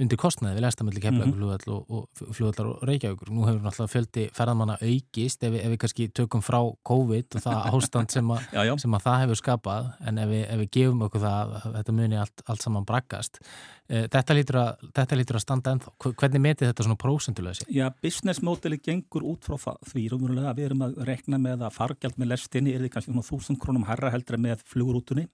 undir 0.01 0.19
kostnaði 0.19 0.58
við 0.58 0.65
lestamöldi 0.65 1.03
kemlaugflugall 1.03 1.73
og, 1.75 1.91
og 1.95 2.34
flugvallar 2.36 2.71
og 2.71 2.84
reykjaugur. 2.89 3.31
Nú 3.31 3.45
hefur 3.47 3.62
náttúrulega 3.63 3.93
fjöldi 3.93 4.25
ferðamanna 4.36 4.75
aukist 4.81 5.45
ef 5.45 5.53
við, 5.53 5.62
ef 5.62 5.73
við 5.73 5.79
kannski 5.84 6.08
tökum 6.19 6.43
frá 6.45 6.60
COVID 6.89 7.38
og 7.39 7.45
það 7.45 7.69
ástand 7.71 8.15
sem, 8.15 8.34
a, 8.34 8.39
já, 8.58 8.62
já. 8.69 8.73
sem 8.84 8.97
að 8.97 9.05
það 9.05 9.21
hefur 9.23 9.41
skapað 9.41 9.89
en 10.10 10.19
ef 10.23 10.29
við, 10.34 10.43
ef 10.43 10.62
við 10.63 10.69
gefum 10.79 11.05
okkur 11.08 11.23
það 11.23 11.55
að 11.60 11.79
þetta 11.79 11.95
muni 12.01 12.19
allt, 12.23 12.45
allt 12.45 12.67
saman 12.67 12.89
braggast. 12.89 13.39
Eh, 13.86 14.05
þetta 14.12 14.36
lítur 14.36 14.60
að, 14.63 14.86
þetta 14.99 15.19
lítur 15.19 15.39
að 15.39 15.45
standa 15.45 15.75
ennþá. 15.75 15.95
Hvernig 16.10 16.43
metið 16.47 16.71
þetta 16.71 16.88
svona 16.88 16.99
prósendulega 17.05 17.60
sér? 17.60 17.71
Já, 17.75 17.86
business 18.03 18.43
modeli 18.43 18.81
gengur 18.84 19.27
út 19.31 19.47
frá 19.47 19.58
því 19.86 20.08
að 20.12 20.58
við 20.58 20.67
erum 20.67 20.86
að 20.88 20.99
rekna 21.08 21.39
með 21.41 21.67
að 21.67 21.75
fargjald 21.77 22.19
með 22.19 22.34
lestinni 22.34 22.75
er 22.75 22.84
því 22.84 22.93
kannski 22.95 23.13
svona 23.13 23.27
þúsund 23.29 23.62
krónum 23.62 23.86
herra 23.88 24.12
heldur 24.13 24.41
með 24.41 24.65
flugurútunni 24.67 25.27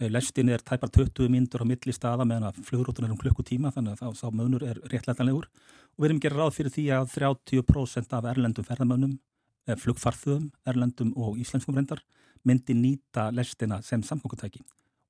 lestin 0.00 0.48
er 0.48 0.62
tæpar 0.64 0.90
20 0.90 1.28
myndur 1.30 1.62
á 1.62 1.66
milli 1.68 1.92
staða 1.92 2.24
meðan 2.24 2.48
að 2.50 2.62
flugrútun 2.66 3.06
er 3.06 3.12
um 3.14 3.20
klukkutíma 3.20 3.72
þannig 3.74 3.96
að 3.96 4.02
þá 4.02 4.20
sá 4.22 4.26
mögnur 4.30 4.64
er 4.66 4.80
réttlætanlegur. 4.90 5.46
Og 5.92 6.02
við 6.02 6.08
erum 6.08 6.20
að 6.20 6.26
gera 6.26 6.40
ráð 6.40 6.56
fyrir 6.56 6.74
því 6.74 6.86
að 6.96 7.12
30% 7.14 8.16
af 8.16 8.28
erlendum 8.32 8.66
ferðamönnum, 8.66 9.18
eh, 9.68 9.76
flugfarþöðum, 9.76 10.50
erlendum 10.66 11.12
og 11.16 11.36
íslenskum 11.38 11.76
reyndar 11.76 12.02
myndi 12.44 12.74
nýta 12.74 13.30
lestina 13.34 13.80
sem 13.82 14.02
samkvöngutæki 14.02 14.62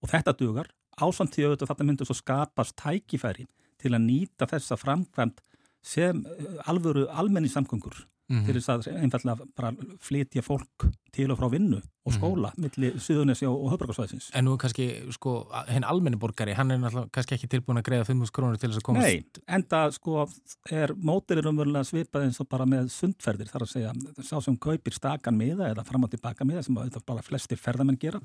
og 0.02 0.10
þetta 0.10 0.34
dugar 0.36 0.68
ásamtíu 1.00 1.48
auðvitað 1.48 1.72
þetta 1.72 1.86
myndur 1.88 2.08
svo 2.08 2.16
skapast 2.18 2.76
tækifæri 2.76 3.46
til 3.80 3.94
að 3.94 4.04
nýta 4.04 4.48
þessa 4.50 4.76
framkvæmt 4.80 5.40
sem 5.82 6.24
eh, 6.26 6.58
alvöru 6.68 7.06
almenni 7.08 7.50
samkvöngur 7.52 8.04
mm 8.32 8.38
-hmm. 8.38 8.46
til 8.46 8.54
þess 8.54 8.68
að 8.68 9.00
einfallega 9.02 9.46
bara 9.56 9.72
flytja 10.00 10.42
fólk 10.42 10.86
til 11.12 11.30
og 11.30 11.38
frá 11.38 11.48
vinnu 11.52 11.76
og 11.76 12.12
mhm. 12.12 12.16
skóla 12.16 12.50
mm 12.50 12.54
-hmm. 12.54 12.62
millir 12.62 12.98
Suðunissi 12.98 13.46
og, 13.46 13.64
og 13.64 13.72
Höfbrukarsvæðisins. 13.72 14.30
En 14.34 14.44
nú 14.44 14.56
kannski, 14.56 15.12
sko, 15.12 15.46
henn 15.68 15.84
almenni 15.84 16.18
borgari, 16.18 16.52
hann 16.52 16.70
er 16.70 16.78
náttúrulega 16.78 17.10
kannski 17.12 17.34
ekki 17.34 17.48
tilbúin 17.48 17.78
að 17.78 17.88
greiða 17.88 18.04
5.000 18.04 18.30
krónur 18.32 18.58
til 18.58 18.70
þess 18.70 18.80
að 18.80 18.82
komast... 18.82 19.06
Nei, 19.06 19.24
enda, 19.48 19.90
sko, 19.90 20.28
er 20.70 20.94
mótilir 20.94 21.46
umverulega 21.46 21.84
svipað 21.84 22.24
eins 22.24 22.40
og 22.40 22.48
bara 22.48 22.64
með 22.64 22.88
sundferðir, 22.88 23.48
þar 23.48 23.62
að 23.62 23.72
segja, 23.72 23.92
sá 24.22 24.40
sem 24.40 24.56
kaupir 24.56 24.92
stakan 24.92 25.36
miða 25.36 25.70
eða 25.70 25.84
fram 25.84 26.04
og 26.04 26.10
tilbaka 26.10 26.44
miða, 26.44 26.62
sem 26.62 26.74
bara 27.06 27.22
flestir 27.22 27.58
ferðamenn 27.58 27.98
gera, 27.98 28.20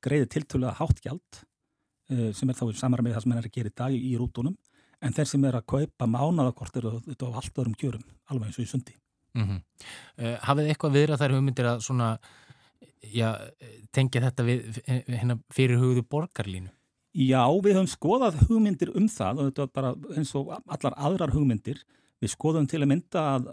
greiði 0.00 0.26
tiltölulega 0.26 0.74
hátt 0.80 1.00
gjald, 1.04 1.44
uh, 2.10 2.32
sem 2.32 2.48
er 2.48 2.54
þá 2.54 2.70
í 2.70 2.74
samar 2.74 3.02
með 3.02 3.12
það 3.12 3.22
sem 3.22 3.32
henn 3.32 3.42
er 3.42 3.46
að 3.46 3.52
gera 3.52 3.68
í 3.68 3.76
dag 3.76 3.92
í, 3.92 4.16
rútunum, 4.16 4.56
en 5.00 5.12
þeir 5.12 5.26
sem 5.26 5.44
er 5.44 5.54
að 5.54 5.66
kaupa 5.66 6.06
mánadakort 6.06 6.76
eru 6.76 7.00
á 7.00 7.28
allt 7.36 7.58
öðrum 7.58 7.74
kjörum, 7.74 8.02
alveg 8.26 8.46
eins 8.46 8.58
og 8.58 8.64
í 8.64 8.66
sundi. 8.66 8.96
Mm 9.34 9.46
-hmm. 9.46 9.60
uh, 10.18 10.36
hafið 10.42 10.68
eitthvað 10.68 10.96
viðra 10.98 11.16
þær 11.20 11.34
hugmyndir 11.36 11.66
að 11.70 11.80
svona, 11.86 12.18
já, 13.02 13.30
tengja 13.92 14.20
þetta 14.26 14.42
við 14.44 14.82
hérna, 15.06 15.38
fyrir 15.52 15.78
hugðu 15.78 16.02
borgarlínu? 16.02 16.70
Já, 17.10 17.42
við 17.62 17.74
höfum 17.74 17.90
skoðað 17.90 18.36
hugmyndir 18.46 18.92
um 18.94 19.08
það 19.10 19.38
og 19.38 19.46
þetta 19.48 19.62
er 19.62 19.72
bara 19.74 19.94
eins 20.16 20.34
og 20.38 20.52
allar 20.66 20.94
aðrar 20.96 21.32
hugmyndir. 21.34 21.82
Við 22.20 22.30
skoðum 22.30 22.66
til 22.68 22.82
að 22.82 22.90
mynda 22.92 23.20
að, 23.34 23.46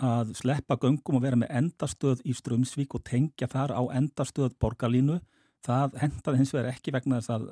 að 0.00 0.32
sleppa 0.38 0.76
göngum 0.78 1.18
og 1.18 1.22
vera 1.22 1.36
með 1.36 1.50
endastöð 1.58 2.22
í 2.24 2.32
Strömsvík 2.32 2.94
og 2.94 3.04
tengja 3.04 3.48
þar 3.50 3.74
á 3.76 3.82
endastöð 3.98 4.54
borgarlínu. 4.62 5.18
Það 5.66 5.98
hendaði 6.00 6.38
hins 6.38 6.54
vegar 6.54 6.70
ekki 6.70 6.94
vegna 6.94 7.18
þess 7.20 7.34
að 7.34 7.48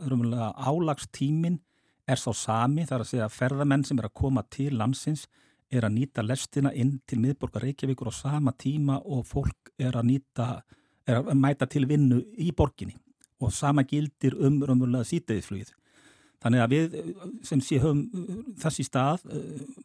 álagstímin 0.54 1.58
er 2.06 2.20
sá 2.20 2.30
sami, 2.36 2.86
þar 2.86 3.02
að 3.02 3.10
segja 3.10 3.28
ferðamenn 3.32 3.84
sem 3.84 3.98
er 3.98 4.08
að 4.08 4.16
koma 4.20 4.44
til 4.52 4.70
landsins 4.78 5.26
er 5.74 5.86
að 5.88 5.96
nýta 5.98 6.24
lestina 6.24 6.72
inn 6.72 6.98
til 7.08 7.20
miðborgar 7.22 7.64
Reykjavíkur 7.66 8.10
á 8.10 8.14
sama 8.14 8.54
tíma 8.56 9.00
og 9.02 9.26
fólk 9.26 9.72
er 9.78 9.96
að 9.98 10.08
nýta, 10.12 10.48
er 11.06 11.22
að 11.22 11.34
mæta 11.38 11.68
til 11.70 11.86
vinnu 11.90 12.20
í 12.38 12.52
borginni 12.56 12.96
og 13.42 13.52
sama 13.52 13.84
gildir 13.84 14.36
um 14.38 14.62
raunverulega 14.62 15.04
síteðisflugið. 15.08 15.72
Þannig 16.44 16.60
að 16.60 16.72
við 16.74 16.96
sem 17.48 17.60
sé 17.64 17.78
höfum 17.80 18.02
þessi 18.60 18.84
stað 18.84 19.22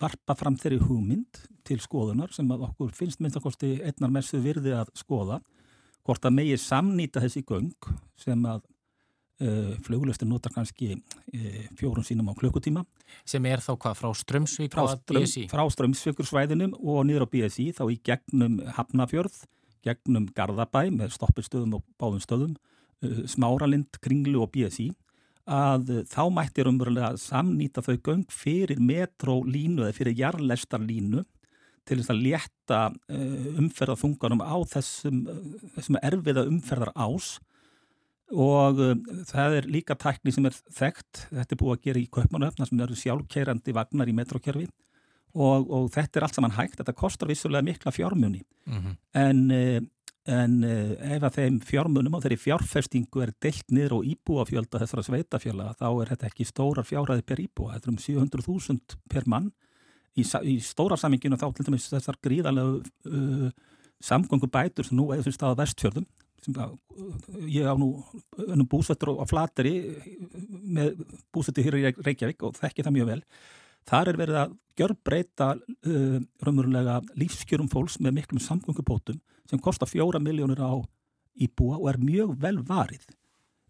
varpa 0.02 0.36
fram 0.36 0.58
þeirri 0.60 0.82
hugmynd 0.84 1.39
til 1.67 1.80
skoðunar 1.80 2.34
sem 2.36 2.49
að 2.52 2.65
okkur 2.67 2.91
finnst 2.97 3.21
minnstakosti 3.23 3.78
einnar 3.80 4.12
messu 4.12 4.41
virði 4.43 4.73
að 4.75 4.91
skoða 4.99 5.39
hvort 6.04 6.25
að 6.25 6.36
megið 6.39 6.62
samnýta 6.63 7.23
þessi 7.23 7.45
göng 7.47 7.71
sem 8.19 8.43
að 8.49 8.63
eh, 8.65 8.78
fluglustur 9.86 10.28
notar 10.28 10.52
kannski 10.52 10.97
uh, 10.97 11.60
fjórun 11.80 12.04
sínum 12.04 12.28
á 12.28 12.34
klukkutíma. 12.36 12.84
Sem 13.28 13.45
er 13.47 13.63
þá 13.63 13.71
hvað 13.78 13.99
frá 14.02 14.10
Strömsvík 14.21 14.75
frá, 14.75 14.84
ström, 14.91 15.28
frá 15.52 15.63
Strömsvíkursvæðinum 15.75 16.75
og 16.80 17.06
niður 17.08 17.23
á 17.23 17.32
BSI 17.32 17.69
þá 17.78 17.84
í 17.88 17.99
gegnum 18.04 18.60
Hafnafjörð, 18.75 19.45
gegnum 19.88 20.28
Garðabæ 20.36 20.89
með 20.91 21.15
stoppistöðum 21.15 21.80
og 21.80 21.86
báðum 22.02 22.23
stöðum 22.25 22.56
uh, 22.58 23.23
Smáralind, 23.32 24.02
Kringlu 24.04 24.43
og 24.43 24.52
BSI 24.56 24.91
að 25.49 26.04
þá 26.12 26.21
mættir 26.30 26.67
umverulega 26.69 27.15
samnýta 27.17 27.82
þau 27.82 27.95
göng 28.06 28.25
fyrir 28.30 28.78
metrólínu 28.84 29.88
eða 29.88 29.95
fyrir 29.97 30.19
jarlæstarlínu 30.19 31.23
til 31.89 31.97
þess 31.97 32.12
að 32.13 32.19
létta 32.21 32.80
umferðarþunganum 33.10 34.43
á 34.45 34.58
þessum, 34.69 35.23
þessum 35.73 35.97
erfiða 36.06 36.43
umferðar 36.45 36.91
ás 36.93 37.39
og 38.29 38.81
um, 38.83 38.99
það 39.29 39.55
er 39.59 39.67
líka 39.71 39.97
tækni 39.97 40.33
sem 40.33 40.45
er 40.45 40.53
þekkt, 40.53 41.25
þetta 41.31 41.55
er 41.55 41.59
búið 41.61 41.75
að 41.75 41.85
gera 41.87 42.01
í 42.01 42.09
Kaupmannöfna 42.13 42.67
sem 42.69 42.81
eru 42.85 42.97
sjálfkeirandi 42.97 43.73
vagnar 43.75 44.11
í 44.11 44.15
metrokerfi 44.17 44.67
og, 45.33 45.69
og 45.69 45.87
þetta 45.93 46.19
er 46.19 46.25
allt 46.25 46.37
saman 46.37 46.57
hægt, 46.57 46.77
þetta 46.79 46.97
kostar 46.97 47.29
vissulega 47.29 47.65
mikla 47.65 47.93
fjármunni 47.95 48.43
Mm 48.69 48.77
-hmm. 48.77 48.95
en, 49.13 49.51
eh, 49.51 49.81
en 50.27 50.63
eh, 50.63 51.15
ef 51.15 51.23
að 51.23 51.35
þeim 51.37 51.59
fjármunum 51.59 52.13
og 52.13 52.21
þeirri 52.21 52.37
fjárfestingu 52.37 53.21
er 53.23 53.31
deilt 53.41 53.65
niður 53.71 53.97
á 53.97 53.99
íbúafjölda 54.05 54.77
þessara 54.77 55.03
sveitafjöla 55.03 55.73
þá 55.73 55.89
er 56.01 56.07
þetta 56.11 56.27
ekki 56.27 56.45
stórar 56.45 56.85
fjárhæði 56.85 57.25
per 57.25 57.39
íbúa, 57.39 57.73
þetta 57.73 57.87
er 57.87 57.93
um 57.93 57.97
700.000 57.97 58.97
per 59.09 59.23
mann. 59.25 59.51
Í, 60.15 60.21
í 60.21 60.59
stóra 60.61 60.97
saminginu 60.97 61.35
þá 61.35 61.49
til 61.55 61.65
dæmis 61.65 61.89
þessar 61.89 62.15
gríðarlegu 62.21 62.83
uh, 63.09 63.49
samgöngu 64.01 64.47
bætur 64.51 64.85
sem 64.85 64.97
nú 64.97 65.11
er 65.11 65.23
sem 65.23 65.33
staða 65.33 65.63
vestfjörðum 65.63 66.05
uh, 66.05 66.28
ég 67.49 67.67
á 67.67 67.75
nú 67.75 68.65
búsettur 68.69 69.15
á 69.19 69.25
flateri 69.30 69.73
með 70.63 71.02
búsettur 71.34 71.65
hér 71.65 71.78
í 71.80 71.84
Reykj- 71.88 72.04
Reykjavík 72.06 72.45
og 72.47 72.58
þekki 72.60 72.86
það 72.86 72.95
mjög 72.97 73.10
vel. 73.12 73.21
Þar 73.89 74.12
er 74.12 74.19
verið 74.19 74.39
að 74.43 74.56
gjörbreyta 74.80 75.47
uh, 75.58 76.17
raunverulega 76.45 76.99
lífskjörum 77.19 77.69
fólks 77.71 77.97
með 77.99 78.19
miklum 78.19 78.43
samgöngubótum 78.43 79.19
sem 79.49 79.60
kostar 79.60 79.89
fjóra 79.89 80.21
miljónir 80.21 80.62
á 80.62 80.78
íbúa 81.39 81.80
og 81.80 81.89
er 81.91 81.99
mjög 82.02 82.36
vel 82.39 82.60
varið. 82.67 83.08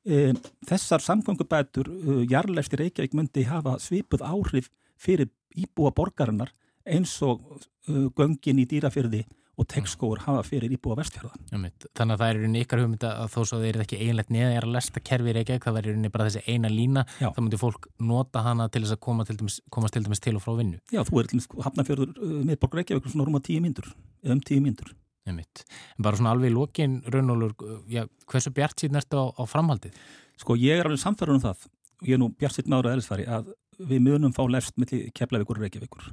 Um, 0.10 0.38
þessar 0.68 1.04
samgöngubætur 1.06 1.90
uh, 1.90 2.24
jarlæst 2.30 2.74
í 2.76 2.82
Reykjavík 2.84 3.16
myndi 3.18 3.46
hafa 3.48 3.78
svipuð 3.82 4.26
áhrif 4.26 4.70
fyrir 5.00 5.30
íbúa 5.58 5.94
borgarinnar 5.96 6.52
eins 6.86 7.16
og 7.26 7.42
uh, 7.90 8.08
göngin 8.18 8.62
í 8.62 8.68
dýrafyrði 8.70 9.26
og 9.60 9.68
tekskóur 9.68 10.22
hafa 10.24 10.44
fyrir 10.48 10.72
íbúa 10.72 10.96
vestfjörða. 11.00 11.34
Þannig 11.52 12.14
að 12.14 12.22
það 12.22 12.30
er 12.30 12.38
rauninni 12.40 12.62
ykkar 12.64 12.82
hugmynda 12.84 13.12
að 13.24 13.34
þó 13.34 13.40
svo 13.42 13.60
þeir 13.60 13.74
eru 13.74 13.84
ekki 13.84 14.00
eiginlegt 14.00 14.32
neða 14.34 14.54
er 14.56 14.68
að 14.68 14.76
lesta 14.78 15.04
kerfi 15.04 15.32
í 15.32 15.36
Reykjavík, 15.36 15.66
það 15.66 15.78
verður 15.80 15.96
rauninni 15.96 16.12
bara 16.14 16.28
þessi 16.30 16.44
eina 16.48 16.72
lína, 16.72 17.04
Já. 17.20 17.28
þá 17.36 17.42
myndir 17.44 17.62
fólk 17.62 17.90
nota 18.12 18.44
hana 18.46 18.70
til 18.72 18.84
þess 18.86 18.96
að 18.96 19.02
koma 19.08 19.26
til 19.28 19.36
dæmis, 19.42 19.60
komast 19.74 19.98
til 19.98 20.06
dæmis 20.06 20.24
til 20.24 20.36
og 20.40 20.46
frá 20.46 20.56
vinnu. 20.60 20.80
Já, 20.94 21.02
þú 21.08 21.20
er 21.20 21.30
til 21.30 21.40
dæmis 21.40 21.50
hafnafjörður 21.68 22.14
uh, 22.16 22.38
miðborg 22.48 22.80
Reykjavík 22.80 23.12
svona 23.12 23.28
rúma 23.28 23.44
tíu 23.44 23.60
myndur, 23.66 23.92
eða 24.24 24.38
um 24.38 24.44
tíu 24.48 24.64
myndur. 24.64 24.94
Einmitt. 25.28 25.66
En 25.98 26.08
bara 26.08 26.18
svona 26.18 26.32
alveg 26.34 26.54
í 26.54 26.56
lokin, 26.56 27.02
Raunólur, 27.12 27.52
já, 27.92 28.06
hversu 28.32 28.54
bjart 28.56 28.80
síðan 28.82 29.02
ertu 29.02 29.20
á, 29.20 29.26
á 29.36 29.44
framhaldið? 29.46 30.00
Sko 30.40 30.56
ég 30.58 30.80
er 30.80 30.88
alveg 30.88 31.04
samfærður 31.04 31.36
um 31.36 31.44
það 31.44 31.68
og 32.00 32.08
ég 32.08 32.16
er 32.16 32.22
nú 32.22 32.32
bjart 32.40 32.56
sitt 32.56 32.70
með 32.72 32.80
ára 32.80 32.96
eðlisfari 32.96 33.28
að 33.28 33.52
við 33.90 34.04
munum 34.08 34.34
fá 34.36 34.42
lefst 34.48 34.80
milli 34.80 35.10
Keflavíkur 35.16 35.60
og 35.60 35.66
Reykjavíkur. 35.66 36.10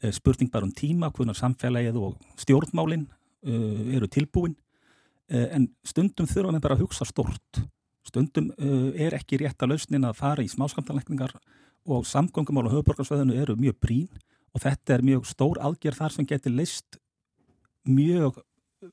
Eh, 0.00 0.12
Spurning 0.14 0.50
bara 0.50 0.66
um 0.66 0.72
tíma, 0.74 1.10
hvernig 1.10 1.34
samfélagið 1.34 1.96
og 1.98 2.18
stjórnmálin 2.38 3.08
uh, 3.08 3.94
eru 3.96 4.06
tilbúin 4.06 4.54
uh, 4.54 5.48
en 5.56 5.66
stundum 5.82 6.28
þurfa 6.30 6.54
við 6.54 6.62
bara 6.62 6.76
að 6.78 6.84
hugsa 6.84 7.06
stort. 7.08 7.62
Stundum 8.06 8.52
uh, 8.54 8.92
er 8.94 9.16
ekki 9.18 9.40
rétt 9.42 9.58
að 9.58 9.74
lausnin 9.74 10.06
að 10.06 10.20
fara 10.20 10.44
í 10.44 10.52
smáskamtalækningar 10.52 11.34
og 11.88 12.06
samgöngumál 12.06 12.68
og 12.68 12.76
höfuborgarsveðinu 12.76 13.40
eru 13.42 13.58
mjög 13.58 13.80
brín 13.82 14.22
og 14.54 14.62
þetta 14.62 14.94
er 14.94 15.04
mjög 15.08 15.26
stór 15.26 15.58
aðgerð 15.66 16.00
þar 16.04 16.14
sem 16.14 16.30
getur 16.30 16.54
leist 16.54 17.00
mjög 17.88 18.38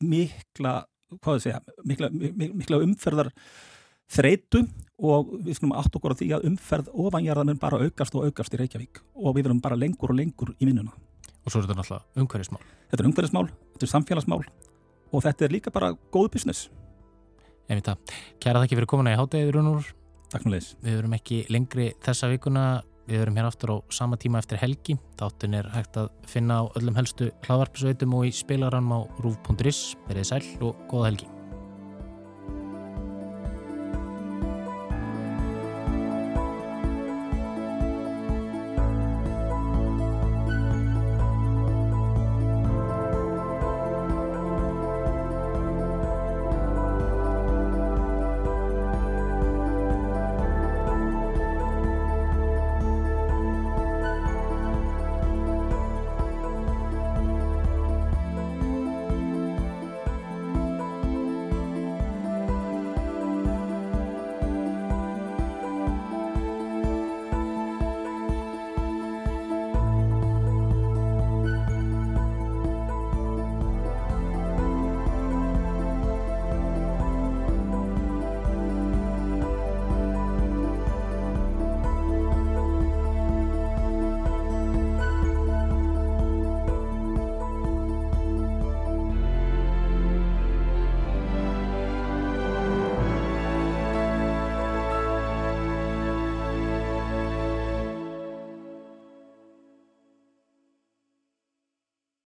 mikla, 0.01 0.79
hvað 1.19 1.35
það 1.35 1.43
segja, 1.45 1.61
mikla, 1.85 2.09
mikla 2.57 2.81
umferðar 2.81 3.29
þreitu 4.11 4.63
og 4.95 5.33
við 5.43 5.57
skulum 5.57 5.75
átt 5.75 5.97
okkur 5.97 6.15
á 6.15 6.19
því 6.19 6.29
að 6.37 6.47
umferð 6.49 6.93
ofanjarðan 6.93 7.51
mun 7.51 7.59
bara 7.59 7.81
aukast 7.83 8.15
og 8.15 8.29
aukast 8.29 8.55
í 8.55 8.61
Reykjavík 8.61 9.01
og 9.15 9.35
við 9.35 9.49
verum 9.49 9.61
bara 9.63 9.79
lengur 9.79 10.13
og 10.13 10.19
lengur 10.19 10.53
í 10.55 10.69
vinnuna. 10.69 10.93
Og 11.45 11.51
svo 11.51 11.59
er 11.59 11.67
þetta 11.67 11.81
náttúrulega 11.81 12.23
umhverfismál. 12.23 12.63
Þetta 12.89 13.03
er 13.03 13.09
umhverfismál, 13.09 13.49
þetta 13.75 13.85
er 13.85 13.91
samfélagsmál 13.91 14.41
og 15.11 15.25
þetta 15.25 15.45
er 15.45 15.55
líka 15.55 15.73
bara 15.73 15.91
góð 16.13 16.31
business. 16.37 16.69
Einmitt 17.69 17.89
það. 17.89 18.17
Kæra 18.41 18.63
þakki 18.63 18.79
fyrir 18.79 18.89
komuna 18.89 19.13
í 19.13 19.19
hátæðið, 19.19 19.53
Raunólur. 19.55 19.93
Takk 20.31 20.45
fyrir 20.45 20.59
þess. 20.59 20.75
Við 20.85 20.99
verum 20.99 21.15
ekki 21.17 21.39
lengri 21.53 21.87
þessa 22.05 22.29
vikuna. 22.31 22.65
Við 23.05 23.21
verum 23.21 23.37
hér 23.37 23.49
aftur 23.49 23.73
á 23.73 23.77
sama 23.93 24.17
tíma 24.21 24.41
eftir 24.41 24.61
helgi. 24.61 24.97
Þáttin 25.19 25.59
er 25.59 25.69
hægt 25.75 25.99
að 26.01 26.09
finna 26.29 26.61
á 26.61 26.63
öllum 26.77 26.97
helstu 26.97 27.29
hlaðvarpisveitum 27.45 28.17
og 28.17 28.25
í 28.29 28.33
spilaranum 28.33 28.97
á 28.97 28.99
rúf.is. 29.21 29.93
Verðið 30.09 30.29
sæl 30.31 30.43
og 30.65 30.85
góða 30.89 31.11
helgi. 31.11 31.34